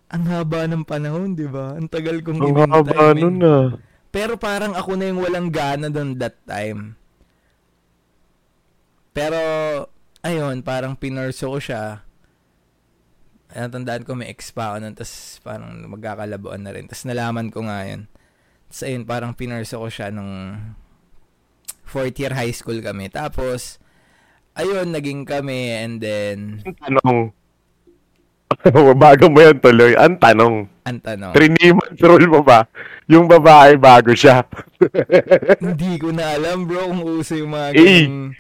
Ang 0.09 0.23
haba 0.25 0.65
ng 0.65 0.81
panahon, 0.89 1.37
di 1.37 1.45
ba? 1.45 1.77
Ang 1.77 1.85
tagal 1.85 2.25
kong 2.25 2.41
Ang 2.41 2.57
haba 2.65 3.13
nun, 3.13 3.37
ah. 3.45 3.77
Pero 4.09 4.41
parang 4.41 4.73
ako 4.73 4.97
na 4.97 5.05
yung 5.13 5.21
walang 5.21 5.53
gana 5.53 5.85
doon 5.85 6.17
that 6.17 6.41
time. 6.49 6.97
Pero, 9.13 9.37
ayun, 10.25 10.65
parang 10.65 10.97
pinurso 10.97 11.53
ko 11.53 11.61
siya. 11.61 12.01
Natandaan 13.53 14.05
ko 14.05 14.17
may 14.17 14.33
ex 14.33 14.49
pa 14.49 14.73
ako 14.73 14.77
nun, 14.81 14.93
tapos 14.97 15.37
parang 15.45 15.85
magkakalabuan 15.85 16.61
na 16.65 16.73
rin. 16.73 16.89
Tapos 16.89 17.05
nalaman 17.05 17.53
ko 17.53 17.69
nga 17.69 17.85
yun. 17.85 18.09
Tapos 18.69 18.81
ayun, 18.85 19.05
parang 19.05 19.37
pinurso 19.37 19.77
ko 19.77 19.93
siya 19.93 20.09
nung 20.09 20.57
fourth 21.85 22.17
year 22.17 22.33
high 22.33 22.53
school 22.53 22.81
kami. 22.81 23.13
Tapos, 23.13 23.77
ayun, 24.57 24.89
naging 24.89 25.25
kami 25.25 25.73
and 25.73 26.01
then, 26.01 26.37
tanong. 26.81 27.33
bago 28.97 29.25
mo 29.27 29.39
yan 29.39 29.57
tuloy. 29.57 29.93
Ang 29.93 30.17
tanong. 30.17 30.55
ang 30.83 30.99
tanong, 30.99 31.31
Three 31.31 31.53
months 31.71 32.01
rule 32.01 32.27
mo 32.27 32.41
ba? 32.41 32.65
Yung 33.05 33.25
babae 33.25 33.77
bago 33.77 34.11
siya. 34.11 34.41
hindi 35.63 35.97
ko 35.97 36.09
na 36.09 36.35
alam 36.35 36.65
bro 36.65 36.89
kung 36.89 37.01
uso 37.03 37.33
yung 37.33 37.53
mga 37.53 37.67
Eh, 37.71 37.81
ganung- 38.05 38.33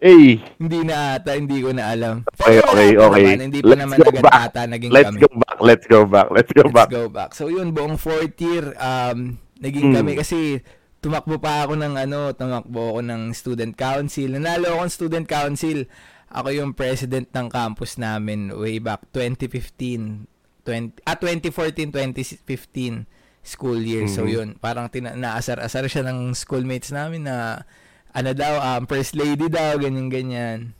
Eh, 0.00 0.40
Hindi 0.56 0.78
na 0.80 0.96
ata, 1.12 1.36
hindi 1.36 1.60
ko 1.60 1.76
na 1.76 1.92
alam. 1.92 2.24
Okay, 2.40 2.56
okay, 2.58 2.88
okay. 2.96 3.24
naman, 3.26 3.40
hindi 3.44 3.60
pa 3.60 3.68
Let's 3.68 3.80
naman 3.84 3.96
go 3.96 4.08
agad 4.08 4.24
back. 4.24 4.34
ata 4.40 4.60
naging 4.64 4.90
let's 4.90 5.06
kami. 5.06 5.20
go 5.20 5.28
back. 5.36 5.56
Let's 5.60 5.84
go 5.86 6.00
back. 6.02 6.28
Let's 6.32 6.50
go 6.50 6.62
Let's 6.64 6.72
back. 6.72 6.88
go 6.88 7.04
back. 7.06 7.30
So 7.36 7.44
yun, 7.46 7.68
buong 7.70 8.00
fourth 8.00 8.32
year, 8.40 8.72
um, 8.74 9.18
naging 9.60 9.92
Hmm. 9.92 9.96
kami 10.00 10.16
kasi 10.16 10.64
tumakbo 10.98 11.36
pa 11.36 11.68
ako 11.68 11.76
ng 11.76 11.94
ano, 11.98 12.32
tumakbo 12.32 12.96
ako 12.96 13.00
ng 13.04 13.22
student 13.32 13.76
council. 13.76 14.28
Nanalo 14.32 14.72
ako 14.72 14.82
ng 14.82 14.94
student 14.94 15.26
council. 15.26 15.84
Ako 16.30 16.48
yung 16.54 16.72
president 16.78 17.26
ng 17.34 17.50
campus 17.50 17.98
namin 17.98 18.54
way 18.54 18.78
back 18.78 19.02
2015. 19.10 20.30
20, 20.62 21.02
ah, 21.02 21.18
2014-2015 21.18 23.06
school 23.42 23.80
year. 23.80 24.06
So 24.06 24.28
Mhm. 24.28 24.30
yun, 24.30 24.48
parang 24.60 24.86
tina- 24.92 25.16
naasar-asar 25.16 25.88
siya 25.88 26.06
ng 26.06 26.36
schoolmates 26.36 26.92
namin 26.92 27.26
na 27.26 27.64
ano 28.10 28.30
daw, 28.34 28.58
um, 28.58 28.86
first 28.86 29.14
lady 29.14 29.48
daw, 29.48 29.78
ganyan-ganyan. 29.78 30.74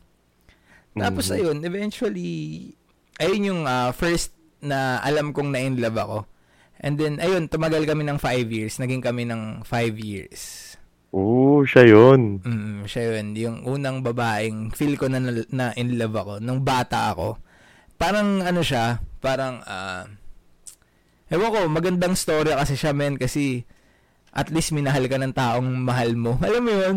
Tapos 0.92 1.30
Mhm. 1.30 1.34
ayun, 1.38 1.56
eventually, 1.64 2.30
ayun 3.16 3.48
yung 3.48 3.62
ah, 3.64 3.90
first 3.90 4.34
na 4.60 5.00
alam 5.00 5.32
kong 5.32 5.50
na 5.50 5.60
in 5.62 5.80
love 5.80 5.96
ako. 5.96 6.18
And 6.80 6.96
then, 6.96 7.20
ayun, 7.20 7.48
tumagal 7.48 7.84
kami 7.84 8.08
ng 8.08 8.16
five 8.16 8.48
years. 8.48 8.80
Naging 8.80 9.04
kami 9.04 9.28
ng 9.28 9.64
five 9.64 9.96
years. 10.00 10.69
Oo, 11.10 11.66
siya 11.66 11.90
yun. 11.90 12.38
Mm, 12.46 12.86
siya 12.86 13.02
yun. 13.10 13.26
Yung 13.34 13.56
unang 13.66 13.98
babaeng 14.06 14.70
feel 14.70 14.94
ko 14.94 15.10
na, 15.10 15.18
na 15.50 15.74
in 15.74 15.98
love 15.98 16.14
ako. 16.14 16.32
Nung 16.38 16.62
bata 16.62 17.10
ako. 17.10 17.42
Parang 17.98 18.46
ano 18.46 18.62
siya, 18.62 19.02
parang, 19.18 19.58
ah, 19.66 20.06
ewan 21.26 21.50
ko, 21.50 21.58
magandang 21.66 22.14
story 22.14 22.54
kasi 22.54 22.78
siya, 22.78 22.94
men. 22.94 23.18
Kasi, 23.18 23.66
at 24.30 24.54
least 24.54 24.70
minahal 24.70 25.02
ka 25.10 25.18
ng 25.18 25.34
taong 25.34 25.66
mahal 25.82 26.14
mo. 26.14 26.38
Alam 26.46 26.62
mo 26.62 26.72
yun? 26.72 26.96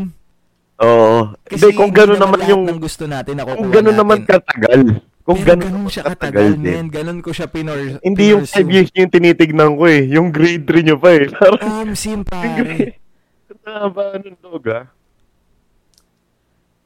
Oo. 0.77 1.33
Kasi 1.49 1.73
Hindi, 1.73 1.77
kung 1.81 1.91
gano'n 1.93 2.21
naman 2.21 2.39
lahat 2.45 2.51
yung... 2.53 2.63
ng 2.69 2.81
gusto 2.81 3.03
natin, 3.09 3.33
Kung 3.41 3.71
gano'n 3.73 3.97
naman 3.97 4.19
katagal. 4.29 4.81
Kung 5.23 5.39
Pero 5.41 5.47
gano'n 5.55 5.63
ganun 5.65 5.75
naman 5.81 5.89
siya 5.89 6.03
katagal 6.05 6.49
katagal, 6.53 6.61
men. 6.61 6.87
Ganun 6.93 7.19
ko 7.25 7.29
siya 7.33 7.47
pinor... 7.49 7.79
Hindi 8.05 8.23
yung 8.29 8.45
pinursue. 8.45 8.61
5 8.61 8.75
years 8.77 8.89
yung 8.93 9.09
tinitignan 9.09 9.73
ko 9.73 9.83
eh. 9.89 10.01
Yung 10.05 10.29
grade 10.29 10.65
3 10.69 10.85
nyo 10.85 10.97
pa 11.01 11.09
eh. 11.17 11.25
Parang, 11.33 11.61
Um, 11.65 11.89
sim, 11.97 12.21
pare. 12.29 13.02
Taba 13.63 14.19
ng 14.19 14.37
dog. 14.43 14.67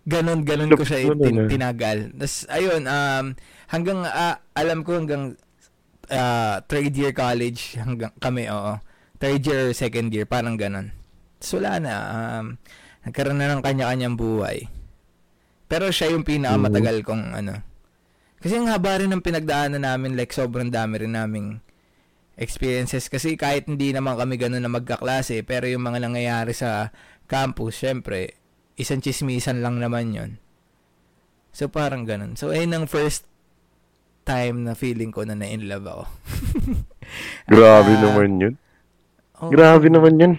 Ganon, 0.08 0.40
ganon 0.48 0.72
ko 0.72 0.88
siya 0.88 1.04
tin- 1.12 1.44
eh. 1.44 1.50
tinagal. 1.52 2.16
Tapos, 2.16 2.48
ayun, 2.48 2.88
um, 2.88 3.26
hanggang, 3.68 4.08
ah, 4.08 4.40
alam 4.56 4.88
ko 4.88 4.96
hanggang 4.96 5.36
ah, 6.08 6.64
third 6.64 6.96
year 6.96 7.12
college, 7.12 7.76
hanggang 7.76 8.16
kami, 8.16 8.48
oo. 8.48 8.80
Third 9.20 9.44
year, 9.44 9.76
second 9.76 10.08
year, 10.16 10.24
parang 10.24 10.56
ganon. 10.56 10.96
So, 11.44 11.60
wala 11.60 11.84
na. 11.84 11.94
Um, 12.14 12.46
nagkaroon 13.04 13.36
na 13.36 13.52
ng 13.52 13.66
kanya-kanyang 13.66 14.16
buhay. 14.16 14.72
Pero 15.68 15.92
siya 15.92 16.16
yung 16.16 16.24
pinakamatagal 16.24 17.04
kong, 17.04 17.36
ano. 17.36 17.60
Kasi 18.40 18.56
ang 18.56 18.72
haba 18.72 19.04
rin 19.04 19.12
ng 19.12 19.26
pinagdaanan 19.26 19.84
namin, 19.84 20.16
like, 20.16 20.32
sobrang 20.32 20.72
dami 20.72 21.04
rin 21.04 21.12
naming 21.12 21.60
experiences. 22.38 23.10
Kasi 23.10 23.36
kahit 23.36 23.66
hindi 23.66 23.92
naman 23.92 24.16
kami 24.16 24.38
ganun 24.38 24.62
na 24.64 24.72
magkaklase, 24.72 25.42
pero 25.44 25.66
yung 25.66 25.84
mga 25.84 26.06
nangyayari 26.06 26.54
sa 26.54 26.94
campus, 27.26 27.82
syempre, 27.82 28.38
isang 28.78 29.02
chismisan 29.02 29.60
lang 29.60 29.82
naman 29.82 30.14
yon 30.14 30.32
So, 31.52 31.68
parang 31.68 32.06
ganun. 32.06 32.38
So, 32.38 32.54
ayun 32.54 32.70
ang 32.72 32.86
first 32.86 33.26
time 34.22 34.62
na 34.62 34.78
feeling 34.78 35.10
ko 35.10 35.26
na 35.26 35.34
na-in 35.34 35.66
love 35.66 35.90
ako. 35.90 36.04
Grabe 37.52 37.94
Ah, 37.98 38.02
naman 38.06 38.30
yun. 38.38 38.54
oh, 39.42 39.50
Grabe 39.50 39.88
naman 39.90 40.22
yun. 40.22 40.34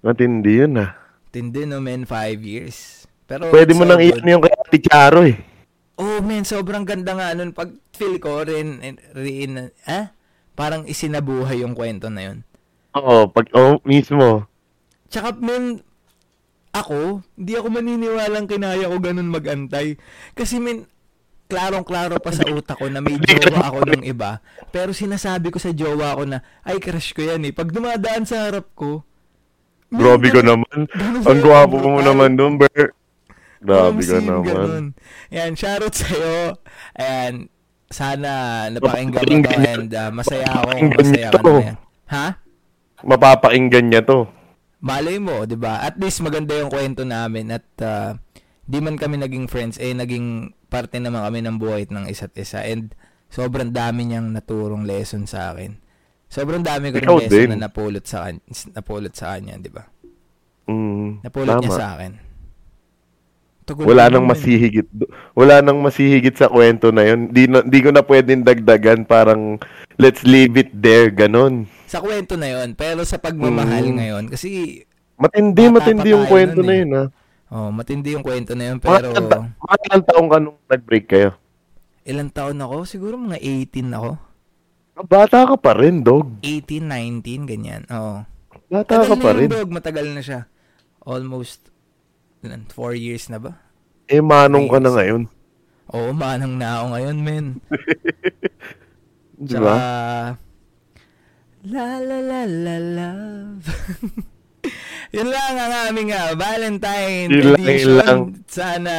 Matindi 0.00 0.64
yun 0.64 0.80
ah. 0.80 0.96
Tindi 1.32 1.64
no, 1.64 1.80
men, 1.80 2.04
five 2.04 2.40
years. 2.44 3.04
Pero, 3.24 3.48
Pwede 3.48 3.72
mo 3.72 3.84
so 3.84 3.92
nang 3.92 4.00
iyan 4.04 4.24
yung 4.24 4.42
kay 4.44 4.52
Ate 4.52 4.78
Charo 4.80 5.24
eh. 5.24 5.36
Oh, 5.96 6.20
man, 6.24 6.44
sobrang 6.44 6.84
ganda 6.84 7.12
nga 7.16 7.32
nun. 7.36 7.52
Pag 7.52 7.72
feel 7.92 8.16
ko 8.20 8.44
rin, 8.44 8.80
rin, 9.12 9.72
ah? 9.84 10.12
Parang 10.52 10.84
isinabuhay 10.84 11.64
yung 11.64 11.72
kwento 11.72 12.12
na 12.12 12.32
yun. 12.32 12.38
Oo, 12.92 13.28
pag, 13.32 13.48
oh, 13.56 13.80
mismo. 13.88 14.44
Tsaka, 15.08 15.32
men, 15.40 15.80
ako, 16.72 17.24
hindi 17.36 17.52
ako 17.56 17.68
maniniwalang 17.72 18.48
kinaya 18.48 18.88
ko 18.88 18.96
ganun 19.00 19.32
magantay. 19.32 19.96
Kasi, 20.36 20.60
men, 20.60 20.88
klarong-klaro 21.48 22.16
pa 22.20 22.32
sa 22.32 22.48
utak 22.48 22.80
ko 22.80 22.88
na 22.88 23.04
may 23.04 23.20
jowa 23.20 23.68
ako 23.68 23.78
ng 23.92 24.04
iba. 24.08 24.40
Pero 24.72 24.96
sinasabi 24.96 25.52
ko 25.52 25.60
sa 25.60 25.72
jowa 25.72 26.16
ko 26.16 26.24
na, 26.24 26.40
ay, 26.64 26.80
crush 26.80 27.12
ko 27.12 27.24
yan 27.24 27.44
eh. 27.44 27.52
Pag 27.52 27.72
dumadaan 27.72 28.24
sa 28.24 28.48
harap 28.48 28.72
ko, 28.72 29.04
Grabe 29.92 30.32
ka 30.32 30.40
naman. 30.40 30.88
Ang 31.28 31.40
gwapo 31.44 31.76
mo 31.76 32.00
naman 32.00 32.32
doon, 32.32 32.56
Ber. 32.56 32.96
Grabe 33.60 34.00
ka 34.00 34.18
naman. 34.24 34.44
ganun. 34.48 34.86
Yan, 35.28 35.52
shoutout 35.52 35.92
sa'yo. 35.92 36.56
And 36.96 37.51
sana 37.92 38.30
napakinggan 38.68 39.22
mo 39.22 39.36
to 39.44 39.52
and 39.62 39.90
uh, 39.92 40.10
masaya 40.10 40.46
ako 40.48 40.68
masaya 40.96 41.28
ka 41.30 41.40
niya 41.40 41.52
na 41.52 41.62
yan. 41.62 41.76
Ha? 42.08 42.26
Mapapakinggan 43.02 43.84
niya 43.88 44.02
to. 44.04 44.18
Malay 44.82 45.22
mo, 45.22 45.46
'di 45.46 45.54
ba? 45.54 45.84
At 45.84 45.94
least 46.00 46.24
maganda 46.24 46.58
yung 46.58 46.72
kwento 46.72 47.06
namin 47.06 47.54
at 47.54 47.66
uh, 47.84 48.18
di 48.66 48.78
man 48.82 48.98
kami 48.98 49.20
naging 49.20 49.46
friends, 49.46 49.78
eh 49.78 49.94
naging 49.94 50.56
parte 50.66 50.98
naman 50.98 51.22
kami 51.22 51.38
ng 51.44 51.56
buhay 51.60 51.86
ng 51.86 52.08
isa't 52.08 52.34
isa 52.34 52.64
and 52.64 52.96
sobrang 53.30 53.70
dami 53.70 54.08
niyang 54.08 54.32
naturong 54.32 54.82
lesson 54.82 55.28
sa 55.28 55.54
akin. 55.54 55.78
Sobrang 56.32 56.64
dami 56.64 56.90
ko 56.90 56.98
rin 56.98 57.08
lesson 57.08 57.28
din. 57.28 57.48
na 57.54 57.68
napulot 57.68 58.04
sa 58.08 58.26
napulot 58.72 59.12
sa 59.12 59.36
kanya, 59.36 59.60
'di 59.60 59.70
ba? 59.70 59.84
Mm, 60.66 61.20
Napulot 61.26 61.60
niya 61.60 61.70
tama. 61.70 61.78
sa 61.78 61.86
akin. 61.98 62.12
Tugon 63.72 63.88
Wala 63.88 64.04
nang 64.06 64.22
naman. 64.22 64.36
masihigit. 64.36 64.84
Wala 65.32 65.56
nang 65.58 65.80
masihigit 65.80 66.36
sa 66.36 66.46
kwento 66.46 66.92
na 66.92 67.02
yun. 67.02 67.32
Di, 67.32 67.48
na, 67.48 67.64
di 67.64 67.80
ko 67.80 67.88
na 67.88 68.04
pwedeng 68.04 68.44
dagdagan. 68.44 69.02
Parang, 69.02 69.56
let's 69.96 70.20
leave 70.22 70.52
it 70.54 70.68
there. 70.70 71.08
Ganon. 71.08 71.64
Sa 71.88 71.98
kwento 71.98 72.36
na 72.36 72.48
'yon, 72.48 72.72
pero 72.72 73.00
sa 73.02 73.16
pagmamahal 73.16 73.84
Mm. 73.84 73.94
ngayon 73.94 74.24
kasi 74.28 74.80
Matindi, 75.14 75.64
Bata 75.66 75.76
matindi 75.78 76.02
pa 76.02 76.10
yung 76.10 76.24
tayo 76.24 76.32
kwento 76.32 76.58
nun 76.58 76.66
na 76.66 76.72
eh. 76.72 76.78
yun, 76.78 76.90
ha? 76.90 77.04
oh, 77.48 77.70
matindi 77.70 78.08
yung 78.10 78.22
kwento 78.22 78.52
na 78.52 78.64
'yon 78.66 78.78
pero 78.78 79.12
mga 79.12 79.76
ilang 79.86 80.04
taong 80.04 80.28
ka 80.28 80.38
nung 80.38 80.58
nag-break 80.66 81.06
kayo? 81.06 81.30
ilang 82.02 82.28
taon 82.28 82.58
ako? 82.58 82.76
Siguro 82.84 83.14
mga 83.14 83.38
18 83.38 83.88
ako. 83.92 84.10
Bata 85.02 85.46
ka 85.46 85.56
pa 85.56 85.72
rin, 85.72 86.00
dog. 86.00 86.36
18, 86.40 86.84
19 86.84 87.46
ganyan. 87.46 87.88
Oo. 87.88 88.26
Bata 88.68 88.92
ka 89.00 89.06
Tagal 89.06 89.16
pa 89.16 89.30
na 89.30 89.32
rin. 89.34 89.46
yung 89.46 89.54
dog, 89.54 89.70
matagal 89.70 90.06
na 90.10 90.20
siya. 90.20 90.40
almost 91.02 91.71
four 92.68 92.92
years 92.92 93.28
na 93.28 93.38
ba? 93.38 93.54
Eh, 94.06 94.18
manong 94.18 94.66
ka 94.66 94.78
na 94.78 94.90
ngayon. 94.90 95.22
Oo, 95.88 96.10
manang 96.10 96.58
na 96.58 96.80
ako 96.80 96.86
ngayon, 96.90 97.16
men. 97.18 97.46
Di 99.38 99.56
ba? 99.56 99.76
la 101.62 102.02
la 102.02 102.18
la 102.18 102.40
la 102.42 102.76
love. 102.78 103.62
yun 105.14 105.28
lang 105.30 105.54
ang 105.54 105.74
aming 105.86 106.10
ah, 106.10 106.34
Valentine 106.34 107.30
Yun 107.30 107.54
lang, 107.54 107.62
yun 107.62 107.68
edition. 107.68 107.98
lang. 107.98 108.20
Sana 108.48 108.94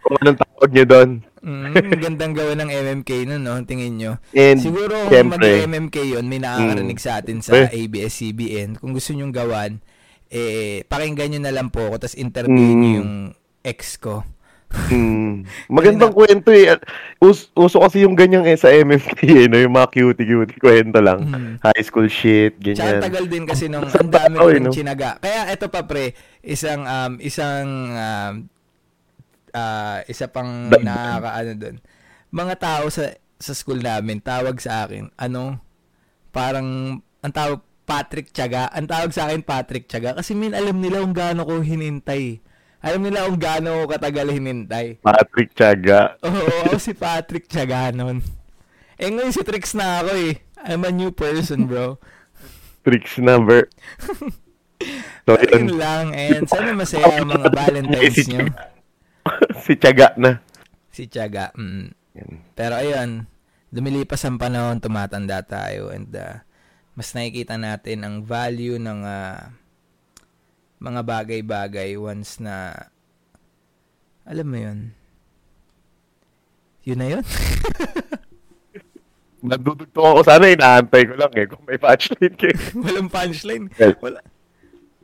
Kung 0.00 0.16
anong 0.18 0.38
tawag 0.40 0.70
niyo 0.72 0.84
doon. 0.88 1.10
mm, 1.42 1.72
gandang 2.00 2.32
gawa 2.32 2.52
ng 2.54 2.70
MMK 2.70 3.10
nun, 3.26 3.42
no? 3.44 3.60
Tingin 3.60 3.98
nyo. 3.98 4.12
And, 4.32 4.56
Siguro 4.56 5.04
kung 5.04 5.32
mag-MMK 5.32 6.16
yun, 6.16 6.24
may 6.24 6.40
nakakarinig 6.40 6.96
Mm. 6.96 7.04
sa 7.04 7.20
atin 7.20 7.38
sa 7.44 7.52
Eh. 7.58 7.84
ABS-CBN. 7.84 8.80
Kung 8.80 8.96
gusto 8.96 9.12
nyong 9.12 9.34
gawan, 9.34 9.84
eh, 10.32 10.80
pakinggan 10.88 11.36
nyo 11.36 11.40
na 11.44 11.52
lang 11.52 11.68
po 11.68 11.92
ako, 11.92 11.96
tapos 12.00 12.16
interviewin 12.16 12.56
nyo 12.74 12.88
Mm. 12.88 12.98
yung 12.98 13.12
ex 13.62 14.00
ko. 14.00 14.24
Hmm. 14.88 15.44
Magandang 15.68 16.16
kwento 16.16 16.48
eh. 16.48 16.72
Us- 17.20 17.52
uso 17.52 17.76
kasi 17.76 18.08
yung 18.08 18.16
ganyan 18.16 18.40
eh 18.48 18.56
sa 18.56 18.72
MFK 18.72 19.20
eh, 19.44 19.46
no? 19.46 19.60
yung 19.60 19.76
mga 19.76 19.92
cutie-cutie 19.92 20.56
kwento 20.56 20.96
lang. 20.96 21.28
Mhm. 21.28 21.52
High 21.60 21.84
school 21.84 22.08
shit, 22.08 22.56
Tsaka 22.56 22.72
ganyan. 22.72 23.04
tagal 23.04 23.24
din 23.28 23.44
kasi 23.44 23.68
nung 23.68 23.84
ang 23.92 24.08
dami 24.08 24.40
tao, 24.40 24.48
ko 24.48 24.48
eh, 24.48 24.56
rin 24.56 24.64
no? 24.64 24.72
chinaga. 24.72 25.20
Kaya 25.20 25.52
ito 25.52 25.68
pa 25.68 25.84
pre, 25.84 26.16
isang 26.40 26.88
um, 26.88 27.12
isang 27.20 27.68
um, 27.92 28.32
ah, 29.52 30.00
isa 30.08 30.32
pang 30.32 30.72
nakakaano 30.72 31.52
doon. 31.52 31.76
Mga 32.32 32.54
tao 32.56 32.84
sa 32.88 33.12
sa 33.36 33.52
school 33.52 33.84
namin 33.84 34.24
tawag 34.24 34.56
sa 34.56 34.88
akin, 34.88 35.12
ano, 35.20 35.60
parang 36.32 36.96
ang 37.20 37.34
tawag 37.34 37.60
Patrick 37.92 38.32
Tiaga. 38.32 38.72
Ang 38.72 38.88
tawag 38.88 39.12
sa 39.12 39.28
akin 39.28 39.44
Patrick 39.44 39.84
Tiaga 39.84 40.16
kasi 40.16 40.32
min 40.32 40.56
alam 40.56 40.80
nila 40.80 41.04
kung 41.04 41.12
gaano 41.12 41.44
ko 41.44 41.60
hinintay. 41.60 42.40
Alam 42.80 43.04
nila 43.04 43.28
kung 43.28 43.36
gaano 43.36 43.84
ko 43.84 43.92
katagal 43.92 44.32
hinintay. 44.32 44.96
Patrick 45.04 45.52
Tiaga. 45.52 46.16
Oo, 46.24 46.72
si 46.80 46.96
Patrick 46.96 47.44
Tiaga 47.44 47.92
nun. 47.92 48.24
Eh 48.96 49.12
ngayon 49.12 49.36
si 49.36 49.44
Trix 49.44 49.76
na 49.76 50.00
ako 50.00 50.10
eh. 50.16 50.40
I'm 50.64 50.88
a 50.88 50.92
new 50.94 51.12
person, 51.12 51.68
bro. 51.68 52.00
Tricks 52.80 53.20
number. 53.28 53.68
So, 55.28 55.36
yun. 55.36 55.76
lang. 55.76 56.16
And 56.16 56.48
sana 56.48 56.72
masaya 56.72 57.20
ang 57.20 57.28
mga 57.28 57.50
Valentines 57.52 58.16
Si 58.16 58.24
nyo. 58.32 58.48
si 59.68 59.72
Tiaga 59.76 60.16
na. 60.16 60.40
Si 60.88 61.04
Tiaga. 61.10 61.52
Mm. 61.54 61.92
Pero 62.56 62.74
ayun, 62.78 63.28
lumilipas 63.74 64.22
ang 64.24 64.40
panahon, 64.40 64.80
tumatanda 64.80 65.44
tayo. 65.44 65.90
And 65.92 66.08
uh, 66.14 66.42
mas 66.92 67.16
nakikita 67.16 67.56
natin 67.56 68.04
ang 68.04 68.16
value 68.20 68.76
ng 68.76 69.00
ah, 69.04 69.52
mga 70.82 71.00
bagay-bagay 71.06 71.96
once 71.96 72.42
na 72.42 72.88
alam 74.22 74.46
mo 74.46 74.58
yun. 74.58 74.78
Yun 76.82 76.98
na 76.98 77.08
yun? 77.18 77.24
Nagdudugtong 79.42 80.06
ako 80.14 80.20
sana, 80.22 80.54
inaantay 80.54 81.02
ko 81.06 81.14
lang 81.18 81.32
eh. 81.34 81.46
Kung 81.50 81.62
may 81.66 81.78
punchline 81.78 82.34
kayo. 82.38 82.54
Walang 82.86 83.10
punchline. 83.10 83.66
Well, 83.74 83.98
Wala. 83.98 84.20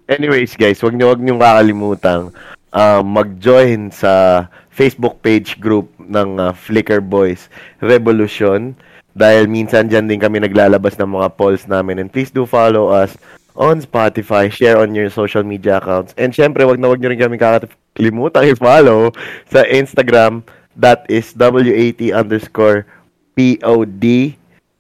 Anyways, 0.09 0.55
guys, 0.55 0.80
wag 0.80 0.95
niyo 0.95 1.11
wag 1.11 1.20
niyo 1.20 1.36
kakalimutan 1.36 2.30
uh, 2.72 3.03
mag-join 3.05 3.91
sa 3.93 4.47
Facebook 4.70 5.20
page 5.20 5.59
group 5.59 5.91
ng 5.99 6.39
uh, 6.39 6.55
Flickr 6.55 7.03
Boys 7.03 7.51
Revolution 7.82 8.78
dahil 9.16 9.48
minsan 9.48 9.88
diyan 9.88 10.09
din 10.09 10.20
kami 10.20 10.40
naglalabas 10.42 10.96
ng 10.96 11.16
mga 11.18 11.28
polls 11.36 11.64
namin 11.64 12.02
and 12.02 12.09
please 12.12 12.32
do 12.32 12.44
follow 12.44 12.92
us 12.92 13.16
on 13.59 13.82
Spotify, 13.82 14.46
share 14.46 14.78
on 14.78 14.94
your 14.94 15.11
social 15.11 15.42
media 15.42 15.82
accounts. 15.82 16.14
And 16.14 16.30
syempre, 16.30 16.62
wag 16.62 16.78
na 16.78 16.94
wag 16.94 17.02
niyo 17.02 17.11
rin 17.11 17.18
kami 17.18 17.36
kakalimutan 17.42 18.54
i-follow 18.54 19.11
sa 19.50 19.66
Instagram 19.66 20.46
that 20.78 21.02
is 21.11 21.34
WAT 21.34 21.98
underscore 22.14 22.86
POD 23.34 24.38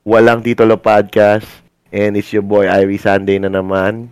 walang 0.08 0.40
titulo 0.40 0.80
podcast 0.80 1.44
and 1.92 2.16
it's 2.16 2.32
your 2.32 2.40
boy 2.40 2.64
Irie 2.64 2.96
Sunday 2.96 3.36
na 3.36 3.52
naman. 3.52 4.08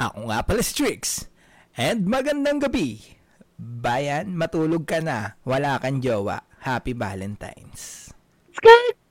Ako 0.00 0.32
nga 0.32 0.40
pala 0.40 0.64
si 0.64 0.72
Trix. 0.72 1.28
And 1.76 2.08
magandang 2.08 2.64
gabi. 2.64 3.04
Bayan, 3.56 4.32
matulog 4.32 4.88
ka 4.88 5.04
na. 5.04 5.36
Wala 5.44 5.76
kang 5.76 6.00
jowa. 6.00 6.40
Happy 6.64 6.96
Valentine's. 6.96 8.12
Skirt! 8.52 9.05